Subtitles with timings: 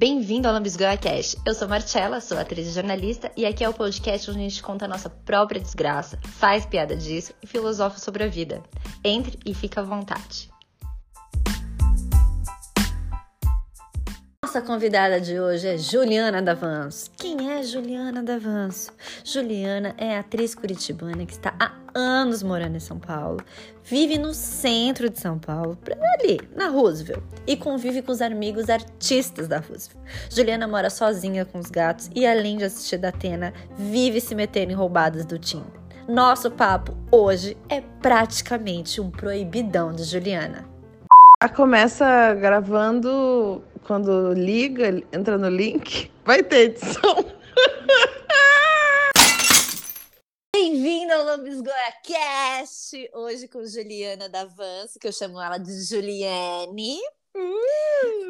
[0.00, 1.36] Bem-vindo ao Lambisgoia Cash.
[1.44, 4.62] Eu sou Marcela, sou atriz e jornalista, e aqui é o podcast onde a gente
[4.62, 8.62] conta a nossa própria desgraça, faz piada disso e filosofa sobre a vida.
[9.04, 10.48] Entre e fica à vontade.
[14.42, 17.10] Nossa convidada de hoje é Juliana Davanço.
[17.18, 18.90] Quem é Juliana Davanço?
[19.22, 23.38] Juliana é atriz curitibana que está há anos morando em São Paulo,
[23.82, 25.76] vive no centro de São Paulo,
[26.18, 30.04] ali, na Roosevelt, e convive com os amigos artistas da Roosevelt.
[30.30, 34.72] Juliana mora sozinha com os gatos e, além de assistir da Atena, vive se metendo
[34.72, 35.80] em roubadas do Tinder.
[36.08, 40.68] Nosso papo hoje é praticamente um proibidão de Juliana.
[41.54, 47.24] Começa gravando quando liga, entra no link, vai ter edição.
[50.72, 53.10] Bem-vindo ao Lambisgoia Cast!
[53.12, 56.96] Hoje com Juliana Davanço, que eu chamo ela de Juliane.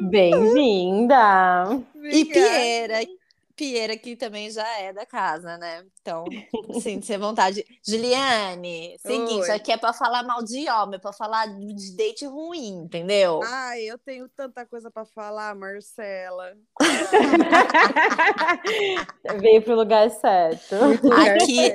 [0.09, 1.79] Bem-vinda!
[2.03, 3.05] E Pieira,
[3.55, 5.83] Pieira, que também já é da casa, né?
[6.01, 6.25] Então,
[6.81, 7.65] sinta-se à vontade.
[7.85, 9.51] Juliane, seguinte, Oi.
[9.51, 13.41] aqui é pra falar mal de homem, é pra falar de date ruim, entendeu?
[13.43, 16.53] Ai, eu tenho tanta coisa pra falar, Marcela.
[19.39, 20.75] Veio pro lugar certo.
[21.13, 21.71] Aqui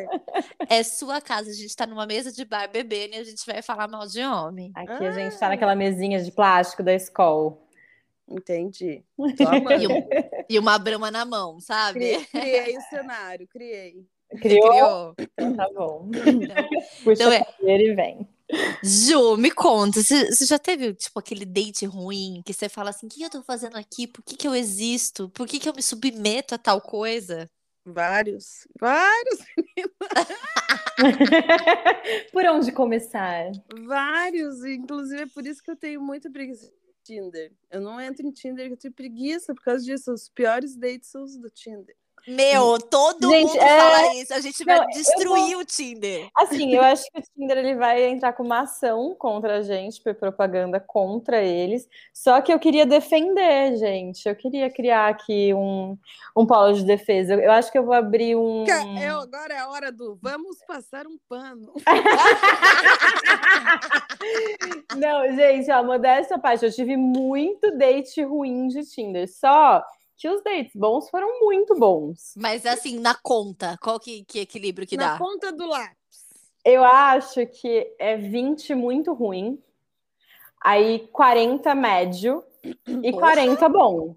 [0.69, 3.63] é sua casa, a gente tá numa mesa de bar bebendo e a gente vai
[3.63, 4.73] falar mal de homem.
[4.75, 7.66] Aqui a gente tá naquela mesinha de plástico da escola.
[8.29, 9.05] Entendi.
[9.19, 10.09] E, um-
[10.49, 12.01] e uma brama na mão, sabe?
[12.01, 12.27] Criei,
[12.67, 14.07] criei o cenário, criei.
[14.41, 14.71] Criou?
[14.71, 15.15] Criou.
[15.19, 16.11] Então tá bom.
[16.13, 16.69] Então,
[17.05, 18.29] Puxa Então é- a cadeira e vem.
[18.83, 23.11] Ju, me conta, você já teve, tipo, aquele date ruim que você fala assim, o
[23.11, 24.07] que eu tô fazendo aqui?
[24.07, 25.29] Por que que eu existo?
[25.31, 27.51] Por que que eu me submeto a tal coisa?
[27.85, 29.39] Vários, vários,
[32.33, 33.51] Por onde começar?
[33.85, 34.65] vários.
[34.65, 36.71] Inclusive, é por isso que eu tenho muita preguiça
[37.07, 37.53] Tinder.
[37.71, 40.13] Eu não entro em Tinder, eu tenho preguiça por causa disso.
[40.13, 41.97] Os piores dates são os do Tinder.
[42.27, 46.29] Meu, todo Gente, mundo é- fala isso, a gente vai Não, destruir o Tinder.
[46.35, 50.03] Assim, eu acho que o Tinder ele vai entrar com uma ação contra a gente,
[50.03, 51.89] por propaganda contra eles.
[52.13, 54.29] Só que eu queria defender, gente.
[54.29, 55.97] Eu queria criar aqui um,
[56.37, 57.35] um polo de defesa.
[57.35, 58.65] Eu, acho que eu vou abrir um.
[58.67, 61.73] É, agora é a hora do vamos passar um pano.
[64.97, 69.29] Não, gente, ó, modéstia à parte, eu tive muito date ruim de Tinder.
[69.31, 69.83] Só
[70.17, 72.35] que os dates bons foram muito bons.
[72.37, 75.19] Mas assim, na conta, qual que, que equilíbrio que Na dá?
[75.19, 75.97] ponta do lápis.
[76.65, 79.63] Eu acho que é 20 muito ruim,
[80.61, 83.19] aí 40 médio e Poxa.
[83.19, 84.17] 40 bom.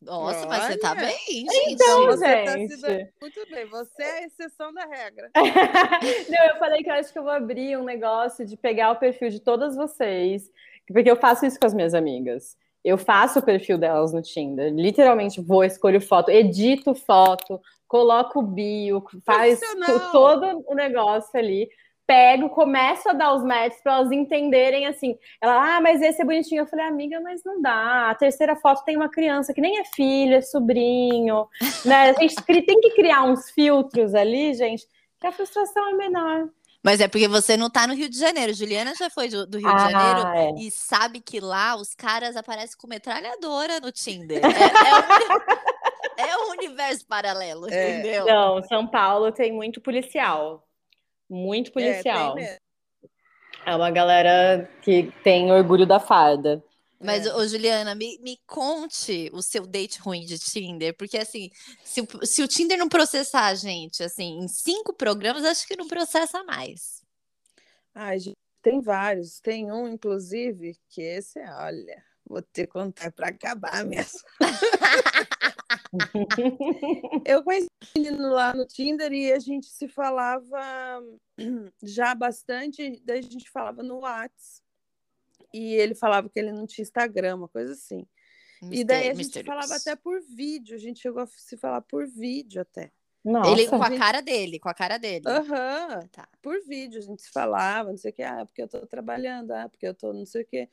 [0.00, 1.00] Nossa, mas você tá Olha.
[1.00, 1.72] bem, gente.
[1.72, 2.80] Então, você tá se gente.
[2.80, 3.66] dando muito bem.
[3.66, 5.30] Você é a exceção da regra.
[5.34, 8.96] Não, eu falei que eu acho que eu vou abrir um negócio de pegar o
[8.96, 10.50] perfil de todas vocês,
[10.86, 12.56] porque eu faço isso com as minhas amigas.
[12.84, 14.72] Eu faço o perfil delas no Tinder.
[14.72, 19.60] Literalmente vou, escolho foto, edito foto, coloco o bio, faz
[20.12, 21.68] todo o negócio ali.
[22.06, 25.18] Pego, começo a dar os matches para elas entenderem assim.
[25.42, 26.62] Ela, ah, mas esse é bonitinho.
[26.62, 28.08] Eu falei, amiga, mas não dá.
[28.08, 31.46] A terceira foto tem uma criança que nem é filho, é sobrinho.
[31.84, 32.10] Né?
[32.10, 34.86] A gente tem que criar uns filtros ali, gente,
[35.20, 36.48] que a frustração é menor.
[36.82, 38.54] Mas é porque você não tá no Rio de Janeiro.
[38.54, 40.28] Juliana já foi do, do Rio de Ah, Janeiro
[40.58, 40.62] é.
[40.62, 44.40] e sabe que lá os caras aparecem com metralhadora no Tinder.
[46.18, 47.98] É, é um, é um universo paralelo, É.
[47.98, 48.26] entendeu?
[48.26, 50.66] Não, São Paulo tem muito policial.
[51.28, 52.32] Muito policial.
[52.32, 52.58] É, mesmo.
[53.66, 56.62] É uma galera que tem orgulho da farda.
[57.00, 57.34] Mas, É.
[57.34, 61.50] ô, Juliana, me, me conte o seu date ruim de Tinder, porque assim,
[61.84, 65.76] se, o- se o Tinder não processar a gente, assim, em cinco programas, acho que
[65.76, 67.02] não processa mais.
[67.94, 69.40] Ai, gente, tem vários.
[69.40, 74.18] Tem um, inclusive, que esse é, olha, vou ter que contar para acabar mesmo.
[77.24, 81.02] Eu conheci um menino lá no Tinder e a gente se falava
[81.82, 84.62] já bastante, daí a gente falava no Whats.
[85.52, 88.06] E ele falava que ele não tinha Instagram, uma coisa assim.
[88.70, 92.06] E daí a gente falava até por vídeo, a gente chegou a se falar por
[92.06, 92.90] vídeo até.
[93.24, 93.50] Nossa.
[93.50, 95.24] Ele com a cara dele, com a cara dele.
[95.26, 96.28] Aham, Tá.
[96.42, 99.52] por vídeo a gente se falava, não sei o que, ah, porque eu tô trabalhando,
[99.52, 100.68] ah, porque eu tô não sei o que.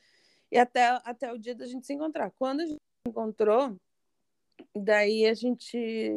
[0.50, 2.30] E até, até o dia da gente se encontrar.
[2.30, 3.76] Quando a gente se encontrou,
[4.74, 6.12] daí a gente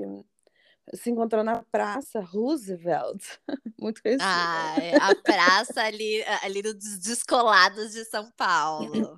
[0.94, 3.24] se encontrou na praça Roosevelt,
[3.80, 4.24] muito conhecida.
[4.25, 9.18] Ah, é a praça ali, ali dos descolados de São Paulo.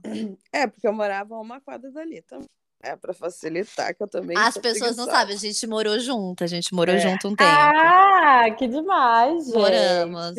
[0.52, 2.48] É, porque eu morava uma quadra dali também.
[2.84, 4.36] É para facilitar, que eu também.
[4.36, 7.00] As pessoas não sabem, a gente morou junto, a gente morou É.
[7.00, 7.48] junto um tempo.
[7.52, 9.56] Ah, que demais, gente.
[9.56, 10.36] Moramos.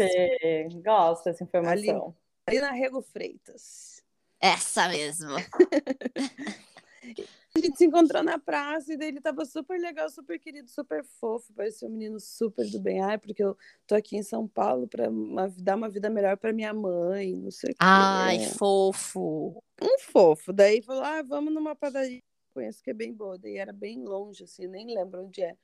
[0.85, 2.17] Gosto dessa informação.
[2.49, 4.02] Ali na Rego Freitas.
[4.40, 5.37] Essa mesmo.
[7.54, 11.04] A gente se encontrou na praça e daí ele tava super legal, super querido, super
[11.04, 11.52] fofo.
[11.52, 13.02] Parecia um menino super do bem.
[13.02, 13.56] Ai, porque eu
[13.87, 17.50] tô aqui em São Paulo pra uma- dar uma vida melhor pra minha mãe, não
[17.50, 17.78] sei o quê.
[17.81, 19.62] Ai, fofo.
[19.82, 20.52] um fofo.
[20.52, 23.37] Daí falou: ah, vamos numa padaria que eu conheço que é bem boa.
[23.38, 25.54] Daí era bem longe, assim, nem lembro onde é.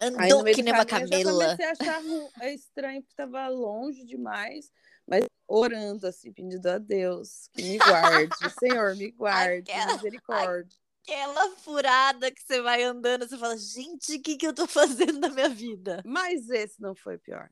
[0.00, 1.44] Andou que nem uma caminho eu camela.
[1.56, 2.02] comecei a achar
[2.40, 4.72] é estranho, porque tava longe demais,
[5.06, 8.28] mas orando, assim, pedindo a Deus que me guarde.
[8.58, 10.76] Senhor, me guarde, Aquela- misericórdia.
[11.06, 14.66] Aquela furada que você vai andando, você fala, gente, o que, que eu tô
[15.12, 16.02] fazendo na minha vida?
[16.04, 17.50] Mas esse não foi pior.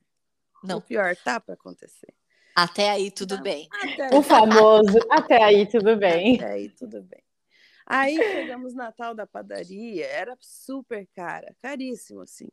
[0.64, 0.78] Não.
[0.78, 2.14] O pior tá pra acontecer.
[2.54, 3.42] Até aí, tudo Não.
[3.42, 3.68] bem.
[3.70, 6.36] Até O famoso, até aí tudo bem.
[6.40, 7.22] Até aí tudo bem.
[7.84, 12.48] Aí chegamos na tal da padaria, era super cara, caríssimo, assim.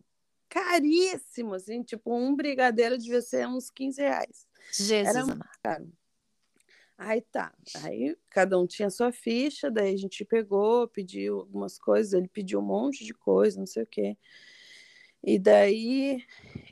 [0.49, 4.47] Caríssimo, assim, tipo, um brigadeiro devia ser uns 15 reais.
[4.73, 5.93] Jesus Era- amado.
[7.01, 12.11] Aí tá, aí cada um tinha sua ficha, daí a gente pegou, pediu algumas coisas,
[12.11, 14.17] ele pediu um monte de coisa, não sei o quê.
[15.23, 16.21] E daí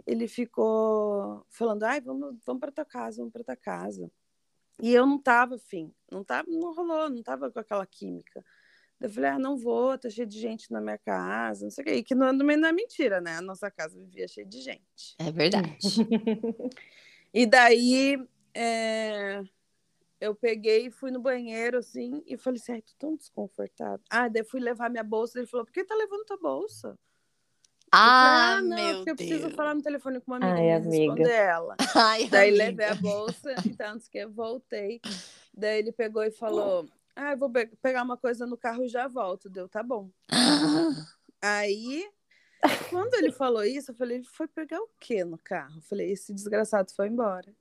[0.05, 4.11] ele ficou falando, ai, vamos, vamos para tua casa, vamos para tua casa.
[4.81, 8.43] E eu não tava afim, não tava, não rolou, não tava com aquela química.
[8.99, 11.85] Eu falei, ah, não vou, tá cheio de gente na minha casa, não sei o
[11.85, 11.93] quê.
[11.95, 13.37] E que não, não é mentira, né?
[13.37, 15.15] A nossa casa vivia cheia de gente.
[15.19, 15.77] É verdade.
[17.33, 18.17] E daí
[18.53, 19.43] é,
[20.19, 24.03] eu peguei e fui no banheiro, assim, e falei assim, ai, tô tão desconfortável.
[24.09, 26.97] Ah, daí fui levar minha bolsa, ele falou, por que tá levando tua bolsa?
[27.91, 29.55] Ah, falei, não, meu porque eu preciso Deus.
[29.55, 30.89] falar no telefone com uma amiga Ai, amiga.
[31.13, 31.75] responder ela.
[31.95, 32.65] Ai, Daí amiga.
[32.65, 35.01] levei a bolsa, então antes que eu voltei.
[35.53, 38.89] Daí ele pegou e falou, ah, eu vou pe- pegar uma coisa no carro e
[38.89, 39.49] já volto.
[39.49, 40.11] Deu, tá bom.
[41.41, 42.09] Aí,
[42.89, 45.77] quando ele falou isso, eu falei, foi pegar o quê no carro?
[45.77, 47.55] Eu falei, esse desgraçado foi embora.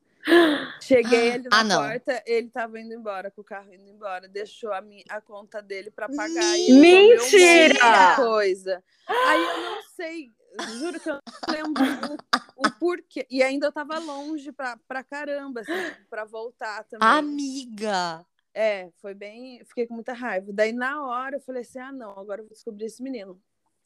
[0.81, 4.73] Cheguei ali na Ah, porta, ele tava indo embora, com o carro indo embora, deixou
[4.73, 6.53] a, a conta dele pra pagar.
[6.69, 8.17] Mentira!
[8.17, 8.83] coisa.
[9.07, 10.33] Aí eu não sei,
[10.79, 11.85] juro que eu não lembro
[12.57, 13.27] o, o porquê.
[13.31, 15.73] E ainda eu tava longe pra, pra caramba, assim,
[16.11, 17.09] pra voltar também.
[17.09, 18.25] Amiga.
[18.53, 19.63] É, foi bem.
[19.67, 20.51] Fiquei com muita raiva.
[20.51, 23.39] Daí, na hora, eu falei assim: ah, não, agora eu vou descobrir esse menino.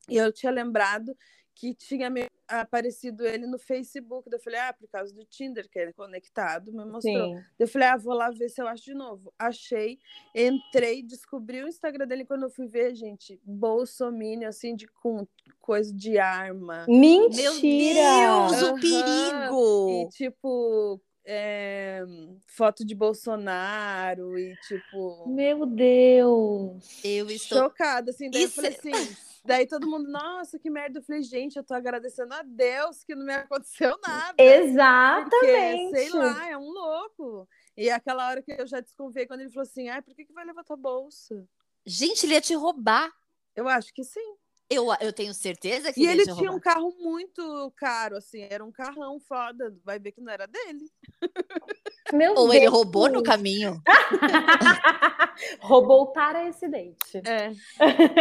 [0.08, 1.16] E eu tinha lembrado
[1.60, 4.30] que tinha me aparecido ele no Facebook.
[4.32, 7.36] Eu falei: ah, por causa do Tinder, que ele é conectado, me mostrou.
[7.36, 7.44] Sim.
[7.58, 9.30] Eu falei: ah, vou lá ver se eu acho de novo.
[9.38, 9.98] Achei,
[10.34, 12.24] entrei, descobri o Instagram dele.
[12.24, 15.28] Quando eu fui ver, gente, bolsominion, assim, de com
[15.60, 16.86] coisa de arma.
[16.88, 17.36] Mentira!
[17.36, 18.80] Meu Deus, o Aham.
[18.80, 19.90] perigo.
[19.90, 22.02] E, tipo, é,
[22.46, 25.28] foto de Bolsonaro e, tipo.
[25.28, 27.04] Meu Deus!
[27.04, 27.58] Eu estou.
[27.58, 28.30] chocada, assim.
[28.30, 29.29] Daí Isso eu falei assim.
[29.44, 30.98] Daí todo mundo, nossa, que merda.
[30.98, 34.34] Eu falei, gente, eu tô agradecendo a Deus que não me aconteceu nada.
[34.36, 35.30] Exatamente!
[35.30, 37.48] Porque, sei lá, é um louco.
[37.76, 40.32] E aquela hora que eu já desconfiei, quando ele falou assim, ai, por que, que
[40.32, 41.46] vai levar tua bolsa?
[41.86, 43.10] Gente, ele ia te roubar.
[43.56, 44.36] Eu acho que sim.
[44.70, 46.60] Eu, eu tenho certeza que E ele, tinha um roubar.
[46.60, 49.74] carro muito caro, assim, era um carrão foda.
[49.84, 50.88] Vai ver que não era dele.
[52.14, 52.54] Meu Ou Deus.
[52.54, 53.82] ele roubou no caminho.
[55.60, 57.16] Roubou para esse dente.
[57.24, 57.52] É.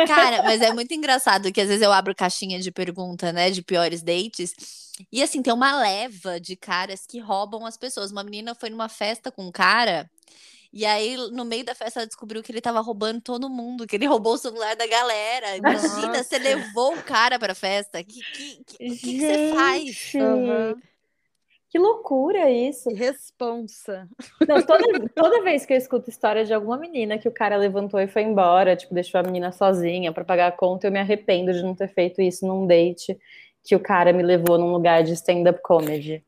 [0.07, 3.61] Cara, mas é muito engraçado que às vezes eu abro caixinha de pergunta, né, de
[3.61, 4.53] piores dates.
[5.11, 8.11] E assim, tem uma leva de caras que roubam as pessoas.
[8.11, 10.09] Uma menina foi numa festa com um cara.
[10.71, 13.95] E aí, no meio da festa, ela descobriu que ele tava roubando todo mundo, que
[13.95, 15.57] ele roubou o celular da galera.
[15.57, 16.23] Imagina, Nossa.
[16.23, 17.99] você levou o cara pra festa.
[17.99, 20.11] O que, que, que, que que você faz?
[20.15, 20.75] Aham.
[21.69, 22.89] Que loucura isso.
[22.89, 24.07] Responsa.
[24.47, 27.99] Não, toda, toda vez que eu escuto história de alguma menina que o cara levantou
[27.99, 31.53] e foi embora, tipo, deixou a menina sozinha pra pagar a conta, eu me arrependo
[31.53, 33.15] de não ter feito isso num date
[33.63, 36.23] que o cara me levou num lugar de stand-up comedy.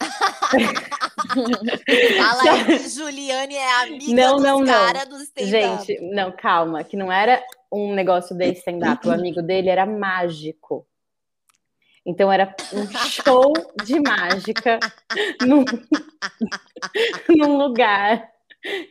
[2.16, 5.08] Fala aí que Juliane é amiga Não, dos não, não.
[5.08, 5.86] do stand-up.
[5.86, 9.06] Gente, não, calma, que não era um negócio de stand-up.
[9.06, 10.86] O amigo dele era mágico.
[12.04, 13.52] Então era um show
[13.84, 14.78] de mágica
[15.44, 15.64] num,
[17.28, 18.30] num lugar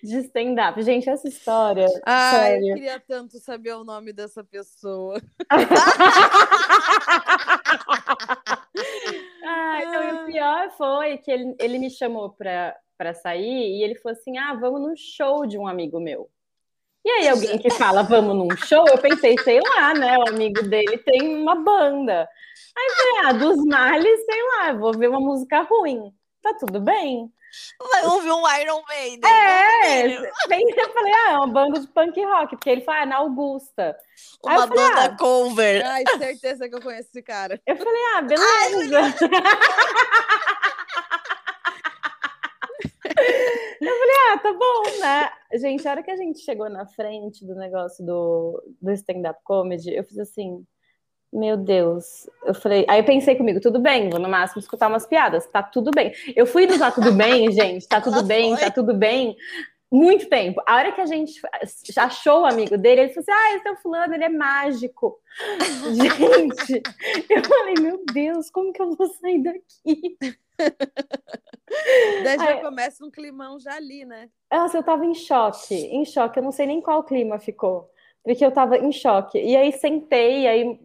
[0.03, 0.81] de stand-up.
[0.81, 1.87] Gente, essa história.
[2.05, 5.21] Ai, eu queria tanto saber o nome dessa pessoa.
[9.45, 13.83] Ah, então, e o pior foi que ele, ele me chamou pra, pra sair e
[13.83, 16.29] ele falou assim: ah, vamos num show de um amigo meu.
[17.05, 20.17] E aí, alguém que fala, vamos num show, eu pensei, sei lá, né?
[20.17, 22.27] O amigo dele tem uma banda.
[22.75, 26.11] Aí eu falei, ah, dos males, sei lá, vou ver uma música ruim.
[26.41, 27.31] Tá tudo bem.
[27.91, 29.29] Vai ouvir um Iron Maiden.
[29.29, 30.31] É, né?
[30.47, 33.17] bem, eu falei, ah, é uma banda de punk rock, porque ele fala, ah, na
[33.17, 33.97] Augusta.
[34.43, 35.85] Uma falei, banda ah, cover.
[35.85, 37.61] Ai, certeza que eu conheço esse cara.
[37.65, 38.99] Eu falei, ah, beleza.
[43.81, 45.31] eu falei, ah, tá bom, né?
[45.53, 49.93] Gente, a hora que a gente chegou na frente do negócio do, do stand-up comedy,
[49.93, 50.65] eu fiz assim,
[51.35, 52.29] meu Deus.
[52.43, 55.61] Eu falei, aí eu pensei comigo, tudo bem, vou no máximo escutar umas piadas, tá
[55.61, 56.13] tudo bem.
[56.35, 59.35] Eu fui no Tá Tudo Bem, gente, tá tudo bem, tá tudo bem.
[59.91, 60.61] Muito tempo.
[60.65, 61.39] A hora que a gente
[61.97, 65.19] achou o amigo dele, ele falou assim: Ah, esse é o fulano, ele é mágico.
[65.93, 66.81] gente,
[67.29, 70.17] eu falei, meu Deus, como que eu vou sair daqui?
[72.23, 74.29] Daí já Aí- começa um climão já ali, né?
[74.51, 76.39] Nossa, eu tava em choque, em choque.
[76.39, 77.89] Eu não sei nem qual clima ficou,
[78.23, 79.37] porque eu tava em choque.
[79.37, 80.79] E aí sentei, e aí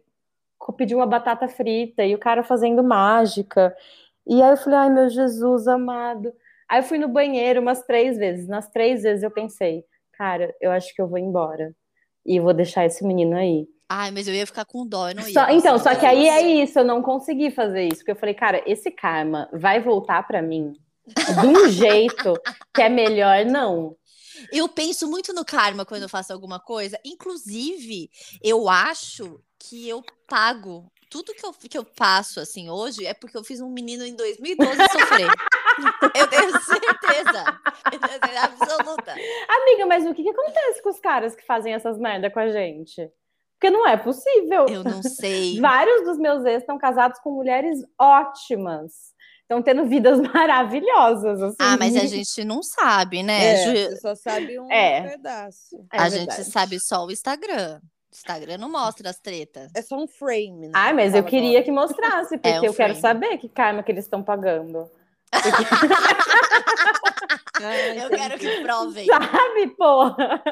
[0.61, 3.75] co- pedi uma batata frita e o cara fazendo mágica.
[4.27, 6.33] E aí eu falei, ai meu Jesus amado.
[6.69, 8.47] Aí eu fui no banheiro umas três vezes.
[8.47, 11.75] Nas três vezes eu pensei, cara, eu acho que eu vou embora.
[12.25, 13.67] E vou deixar esse menino aí.
[13.89, 15.33] Ai, mas eu ia ficar com dó, eu não ia.
[15.33, 16.71] Só- então, só que aí é isso.
[16.71, 20.41] isso, eu não consegui fazer isso, porque eu falei, cara, esse karma vai voltar pra
[20.41, 20.75] mim
[21.07, 22.35] de um jeito
[22.73, 23.97] que é melhor não.
[24.53, 26.97] Eu penso muito no karma quando eu faço alguma coisa.
[27.05, 28.11] Inclusive,
[28.43, 30.91] eu acho que eu pago.
[31.11, 34.15] Tudo que eu, que eu passo, assim, hoje, é porque eu fiz um menino em
[34.15, 35.29] 2012 sofrer.
[36.15, 37.61] eu tenho certeza.
[37.93, 39.13] Eu tenho certeza absoluta.
[39.49, 42.49] Amiga, mas o que, que acontece com os caras que fazem essas merda com a
[42.51, 43.11] gente?
[43.59, 44.67] Porque não é possível.
[44.69, 45.59] Eu não sei.
[45.61, 48.93] Vários dos meus ex estão casados com mulheres ótimas.
[49.43, 51.43] Estão tendo vidas maravilhosas.
[51.43, 51.57] Assim.
[51.59, 53.55] Ah, mas a gente não sabe, né?
[53.55, 55.11] É, Ju- você só sabe um É.
[55.11, 55.77] pedaço.
[55.93, 56.37] É a verdade.
[56.37, 57.81] gente sabe só o Instagram.
[58.13, 59.71] O Instagram não mostra as tretas.
[59.75, 60.73] É só um frame, né?
[60.75, 61.65] Ai, mas eu queria agora.
[61.65, 63.01] que mostrasse, porque É um eu quero frame.
[63.01, 64.91] saber que karma que eles estão pagando.
[65.33, 65.41] Ah,
[67.95, 69.07] Eu quero que provem.
[69.11, 70.43] Sabe, porra?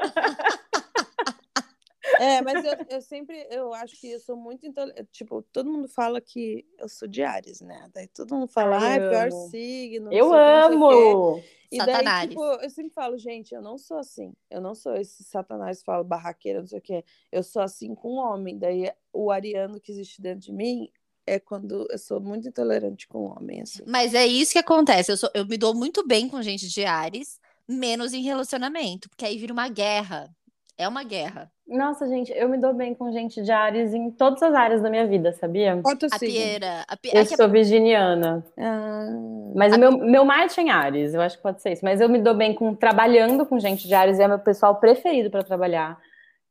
[2.21, 5.09] É, mas eu, eu sempre, eu acho que eu sou muito intolerante.
[5.13, 7.89] Tipo, todo mundo fala que eu sou de Ares, né?
[7.95, 10.13] Daí todo mundo fala, Ai, ah, é pior signo.
[10.13, 10.37] Eu sei o que,
[10.77, 11.43] não sei o quê." amo!
[11.71, 12.29] E daí, Satanares.
[12.31, 14.33] tipo, eu sempre falo, gente, eu não sou assim.
[14.51, 17.05] Eu não sou esse satanás que fala barraqueira, não sei o quê.
[17.31, 18.59] Eu sou assim com o homem.
[18.59, 20.91] Daí o ariano que existe dentro de mim
[21.27, 23.83] é quando eu sou muito intolerante com o homem, assim.
[23.87, 25.13] Mas é isso que acontece.
[25.13, 29.27] Eu, sou- eu me dou muito bem com gente de Ares, menos em relacionamento, porque
[29.27, 30.35] aí vira uma guerra.
[30.79, 31.51] É uma guerra.
[31.67, 34.89] Nossa, gente, eu me dou bem com gente de Ares em todas as áreas da
[34.89, 35.79] minha vida, sabia?
[35.83, 36.33] Qual teu A signo?
[36.35, 36.85] pieira.
[36.87, 37.11] A pi...
[37.13, 38.45] Eu é que a- sou virginiana.
[38.57, 39.07] Ah,
[39.57, 41.85] Mas o meu, meu Marte é em Ares, eu acho que pode ser isso.
[41.85, 45.31] Mas eu me dou bem com trabalhando com gente de Ares, é meu pessoal preferido
[45.31, 45.99] para trabalhar.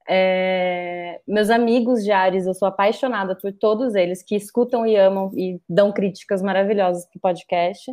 [0.09, 5.31] É, meus amigos de Ares, eu sou apaixonada por todos eles que escutam e amam
[5.35, 7.91] e dão críticas maravilhosas pro podcast.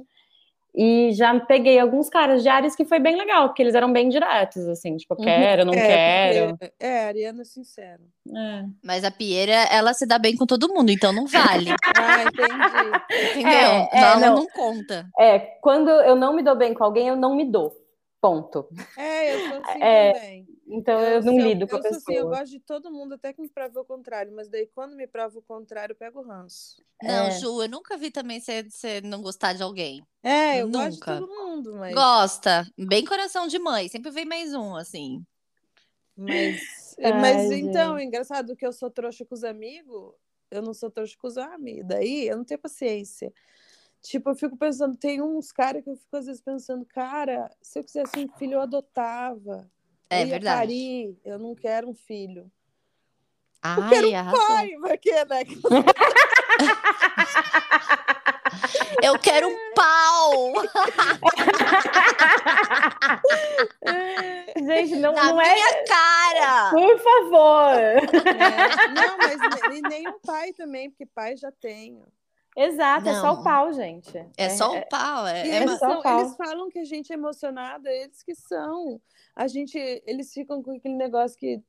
[0.77, 4.09] E já peguei alguns caras de Ares que foi bem legal, porque eles eram bem
[4.09, 5.25] diretos, assim, tipo, eu Uhum.
[5.25, 5.87] quero, não é,
[6.33, 6.49] quero.
[6.59, 8.03] porque- é, ariano é sincero.
[8.29, 8.65] É.
[8.83, 11.71] Mas a pieira, ela se dá bem com todo mundo, então não vale.
[11.97, 13.31] Ah, entendi.
[13.31, 13.51] Entendeu?
[13.53, 14.35] É, é, não, não.
[14.37, 15.07] não conta.
[15.17, 17.73] É, quando eu não me dou bem com alguém, eu não me dou.
[18.21, 18.67] Ponto.
[18.99, 20.47] É, eu sou assim É, também.
[20.67, 21.99] Então eu não se lido com a eu pessoa.
[21.99, 24.33] assim, eu gosto de todo mundo, até que me prove o contrário.
[24.35, 26.83] Mas daí, quando me prova o contrário, eu pego ranço.
[27.03, 27.31] Não, É.
[27.33, 30.03] Ju, eu nunca vi também você não gostar de alguém.
[30.23, 31.19] É, eu gosto de Nunca.
[31.19, 31.95] todo mundo, mas...
[31.95, 32.67] Gosta.
[32.79, 33.89] Bem coração de mãe.
[33.89, 35.25] Sempre vem mais um, assim.
[36.17, 40.15] Mas, Ai, mas então, é engraçado que eu sou trouxa com os amigos,
[40.51, 41.85] eu não sou trouxa com os homens.
[41.87, 43.33] Daí eu não tenho paciência.
[44.01, 47.79] Tipo, eu fico pensando, tem uns caras que eu fico às vezes pensando, cara, se
[47.79, 49.71] eu quisesse um filho, eu adotava.
[50.11, 50.59] É eu verdade.
[50.61, 52.51] parir, eu não quero um filho.
[53.63, 54.47] Ai, quero arrasou.
[54.47, 55.41] Pai, mas que, né?
[59.03, 60.53] Eu quero um pau!
[64.57, 65.55] Gente, não, Na não é.
[65.55, 66.71] minha cara!
[66.71, 67.75] Por favor!
[67.75, 72.05] É, não, mas ne- nem um pai também, porque pai já tenho.
[72.57, 73.41] Exato, é só Não.
[73.41, 74.25] o pau, gente.
[74.37, 75.27] É só o pau.
[75.27, 76.21] É, é eles, só são- pau.
[76.21, 79.01] eles falam que a gente é emocionada, eles que são.
[79.37, 79.77] A gente,
[80.07, 81.63] eles ficam com aquele negócio que,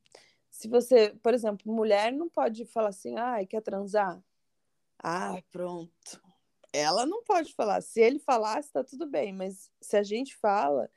[0.50, 4.22] se você, por exemplo, mulher não pode falar assim, ai, quer transar?
[5.04, 6.22] Ah, pronto.
[6.72, 7.82] Ela não pode falar.
[7.82, 10.90] Se ele falasse, tá tudo bem, mas se a gente fala,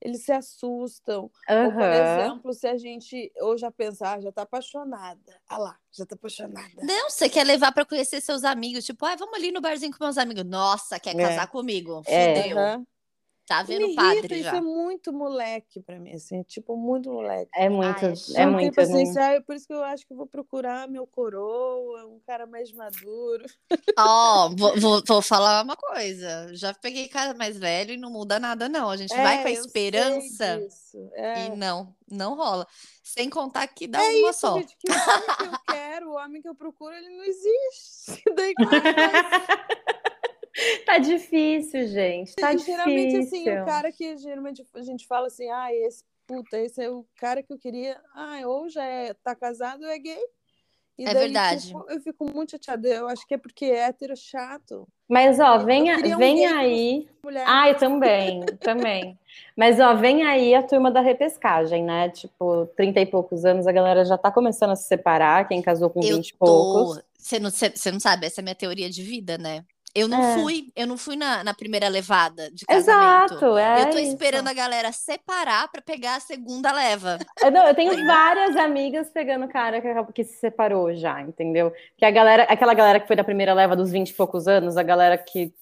[0.00, 1.30] eles se assustam.
[1.48, 5.40] Ou, por exemplo, se a gente ou já pensar, ah, já tá apaixonada.
[5.48, 6.70] Ah lá, já tá apaixonada.
[6.82, 8.84] Não, você quer levar pra conhecer seus amigos.
[8.84, 10.44] Tipo, ah, vamos ali no barzinho com meus amigos.
[10.44, 11.22] Nossa, quer É.
[11.22, 12.02] casar comigo?
[12.06, 12.42] É.
[12.42, 12.86] Fudeu.
[13.46, 14.56] Tá Me vendo o irrita, padre isso já.
[14.56, 17.48] é muito moleque pra mim, assim, tipo, muito moleque.
[17.54, 18.64] É muito, Ai, é tenho muito.
[18.80, 21.06] eu não- paciência, ah, é por isso que eu acho que eu vou procurar meu
[21.06, 23.44] coroa, um cara mais maduro.
[23.96, 26.48] Ó, vou, vou, vou falar uma coisa.
[26.54, 28.90] Já peguei cara mais velho e não muda nada, não.
[28.90, 30.60] A gente vai É, com a esperança
[31.14, 32.66] É, e não, não rola.
[33.04, 34.54] Sem contar que dá é uma isso, só.
[34.58, 38.24] gente, que o homem que eu quero, o homem que eu procuro, ele não existe.
[38.34, 38.80] Daí é vai
[40.96, 42.34] Tá difícil, gente.
[42.36, 43.38] Tá E geralmente, difícil.
[43.52, 47.04] assim, o cara que geralmente a gente fala assim, ah, esse puta, esse é o
[47.16, 48.00] cara que eu queria.
[48.14, 50.18] Ah, ou já é, tá casado ou é gay.
[50.98, 51.66] E É daí, verdade.
[51.66, 52.88] tipo, eu fico muito chateada.
[52.88, 54.88] Eu acho que é porque é hétero chato.
[55.06, 57.08] Mas, ó, vem, a- um vem com aí.
[57.44, 59.18] Ah, também, também.
[59.54, 62.08] Mas, ó, vem aí a turma da repescagem, né?
[62.08, 65.90] Tipo, 30 e poucos anos, a galera já tá começando a se separar, quem casou
[65.90, 66.96] com Eu 20 e poucos.
[66.96, 67.02] tô.
[67.18, 69.62] Você não, você você não sabe, essa é a minha teoria de vida, né?
[69.96, 70.34] Eu não É.
[70.34, 73.34] fui, eu não fui na, na primeira levada de casamento.
[73.34, 74.10] Exato, é eu tô isso.
[74.12, 77.18] esperando a galera separar pra pegar a segunda leva.
[77.42, 81.72] Eu, não, eu tenho várias amigas pegando cara que, que se separou já, entendeu?
[81.96, 84.76] Que a galera, aquela galera que foi da primeira leva dos 20 e poucos anos,
[84.76, 85.52] a galera que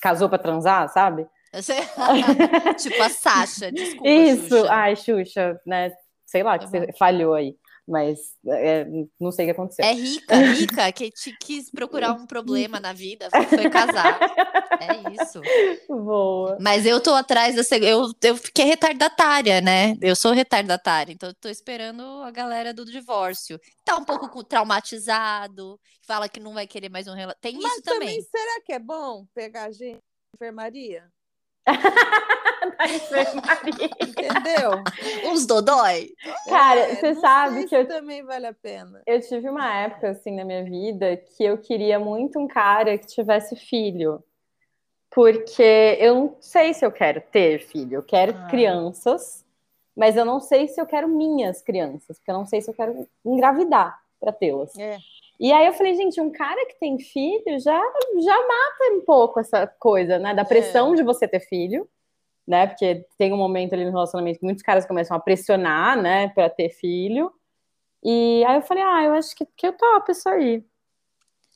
[0.00, 1.26] casou pra transar, sabe?
[2.78, 4.08] Tipo a Sasha, desculpa.
[4.08, 4.72] Isso, Xuxa.
[4.72, 5.92] ai, Xuxa, né?
[6.26, 7.54] Sei lá que você falhou aí,
[7.86, 8.84] mas é,
[9.20, 9.84] não sei o que aconteceu.
[9.84, 14.18] É rica, rica, que te quis procurar um problema na vida, foi casar.
[14.78, 15.40] É isso.
[15.88, 16.58] Boa.
[16.60, 19.94] Mas eu tô atrás da seg- eu Eu fiquei retardatária, né?
[20.02, 23.58] Eu sou retardatária, então eu tô esperando a galera do divórcio.
[23.84, 27.40] Tá um pouco traumatizado, fala que não vai querer mais um relacionamento.
[27.40, 28.20] Tem Mas isso também.
[28.20, 31.10] será que é bom pegar gente na enfermaria?
[32.78, 33.90] Da enfermaria.
[34.00, 35.30] Entendeu?
[35.30, 36.12] Uns dodói.
[36.48, 39.02] Cara, É, você sabe que se eu- também vale a pena.
[39.06, 43.06] Eu tive uma época, assim, na minha vida que eu queria muito um cara que
[43.06, 44.22] tivesse filho.
[45.10, 47.96] Porque eu não sei se eu quero ter filho.
[47.98, 48.46] Eu quero Ah.
[48.48, 49.44] crianças,
[49.96, 52.18] mas eu não sei se eu quero minhas crianças.
[52.18, 54.76] Porque eu não sei se eu quero engravidar para tê-las.
[54.78, 54.98] É.
[55.38, 57.78] E aí eu falei, gente, um cara que tem filho já,
[58.18, 60.34] já mata um pouco essa coisa, né?
[60.34, 61.88] Da pressão de você ter filho,
[62.46, 62.66] né?
[62.66, 66.48] Porque tem um momento ali no relacionamento que muitos caras começam a pressionar, né, para
[66.48, 67.32] ter filho.
[68.02, 70.64] E aí eu falei, ah, eu acho que, que eu topo isso aí.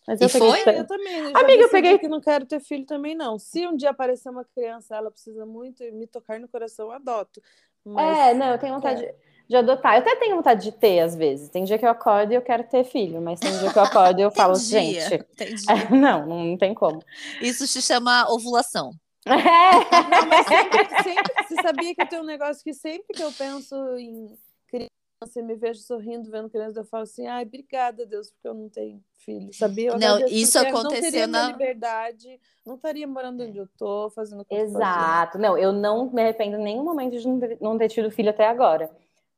[0.06, 0.64] Mas E eu peguei foi?
[0.64, 1.30] tan- Eu também.
[1.30, 3.38] eu Amiga, eu peguei- que não quero ter filho também, não.
[3.38, 7.40] Se um dia aparecer uma criança, ela precisa muito me tocar no coração, eu adoto.
[7.84, 9.14] Mas É, não, eu tenho vontade de,
[9.50, 9.95] de adotar.
[9.95, 11.49] Eu até tenho vontade de ter, às vezes.
[11.49, 13.82] Tem dia que eu acordo e eu quero ter filho, mas tem dia que eu
[13.82, 17.02] acordo e eu falo, Tem dia, gente, tem é, não, não tem como.
[17.43, 18.93] Isso se chama ovulação.
[19.26, 19.32] É.
[19.32, 23.32] Não, mas sempre, sempre- você sabia que eu tenho um negócio que sempre que eu
[23.32, 28.30] penso em criança, eu me vejo sorrindo, vendo criança, eu falo assim, ai, obrigada, Deus,
[28.30, 29.89] porque eu não tenho filho, sabia?
[29.91, 34.45] Eu Não, agradeço, isso aconteceu não na- liberdade, não estaria morando onde eu tô, fazendo
[34.49, 34.76] fazendo.
[34.76, 35.39] Exato.
[35.39, 38.30] Não, eu não me arrependo em nenhum momento de não ter, não ter tido filho
[38.30, 38.89] até agora.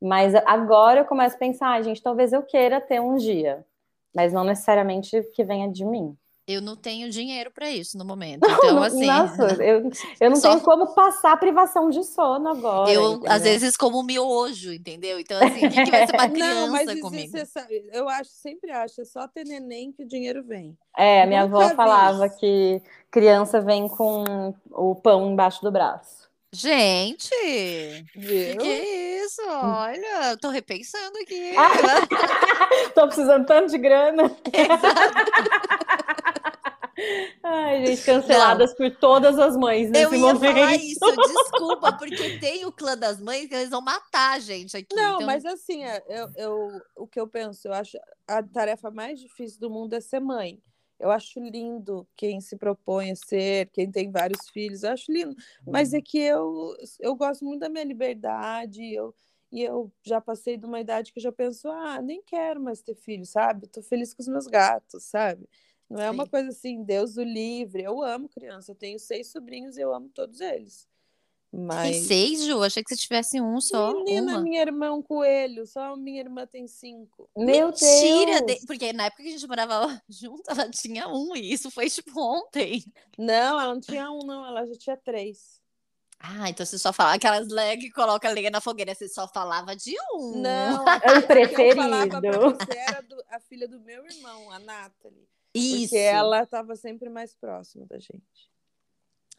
[0.03, 3.65] Mas agora eu começo a pensar, ah, gente, talvez eu queira ter um dia.
[4.13, 6.15] Mas não necessariamente que venha de mim.
[6.45, 8.41] Eu não tenho dinheiro pra isso no momento.
[8.51, 9.05] Então, Não- assim.
[9.07, 9.89] Nossa, eu,
[10.19, 12.91] eu não Só- tenho como passar privação de sono agora.
[12.91, 13.31] Eu, entendeu?
[13.31, 15.19] às vezes, como miojo, entendeu?
[15.19, 17.31] Então, assim, o que, que vai ser uma criança Não, mas isso, comigo?
[17.31, 20.77] você sabe, eu acho, sempre acho, é só ter neném que o dinheiro vem.
[20.97, 22.37] É, a minha Nunca avó vi falava isso.
[22.37, 26.22] que criança vem com o pão embaixo do braço.
[26.55, 28.57] Gente, que Viu?
[28.59, 29.41] que é isso?
[29.49, 31.53] Olha, eu tô repensando aqui.
[32.93, 34.23] Tô precisando tanto de grana.
[37.43, 40.53] Ai, gente, canceladas por todas as mães nesse Eu ia momento.
[40.53, 44.77] falar isso, desculpa, porque tem o clã das mães que eles vão matar a gente
[44.77, 44.95] aqui.
[44.95, 48.91] Não, então- mas assim, é, eu, eu, o que eu penso, eu acho a tarefa
[48.91, 50.59] mais difícil do mundo é ser mãe.
[50.99, 55.35] Eu acho lindo quem se propõe a ser, quem tem vários filhos, eu acho lindo.
[55.69, 59.13] Mas é que eu, eu gosto muito da minha liberdade, eu,
[59.51, 62.81] e eu já passei de uma idade que eu já penso, ah, nem quero mais
[62.81, 63.67] ter filho, sabe?
[63.67, 65.47] Tô feliz com os meus gatos, sabe?
[65.89, 66.27] Não é uma Sim.
[66.27, 67.83] coisa assim, Deus o livre.
[67.83, 70.87] Eu amo criança, eu tenho seis sobrinhos e eu amo todos eles.
[71.55, 72.07] Tem Mas.
[72.07, 72.63] seis, Ju?
[72.63, 73.93] Achei que você tivesse um só.
[73.93, 74.41] Menina, uma.
[74.41, 77.29] minha irmã é um coelho, só minha irmã tem cinco.
[77.37, 78.41] Meu Mentira!
[78.41, 78.59] Deus!
[78.61, 81.87] de- Porque na época que a gente morava junto, ela tinha um, e isso foi
[81.91, 82.83] tipo ontem.
[83.19, 85.61] Não, ela não tinha um, não, ela já tinha três.
[86.19, 89.27] Ah, então você só falava aquelas leg que coloca a lenha na fogueira, você só
[89.27, 90.41] falava de um.
[90.41, 92.57] Não, É o que eu falava pra preferido.
[92.65, 95.27] você era do- a filha do meu irmão, a Nathalie.
[95.53, 95.89] Isso.
[95.89, 98.51] Porque ela estava sempre mais próxima da gente.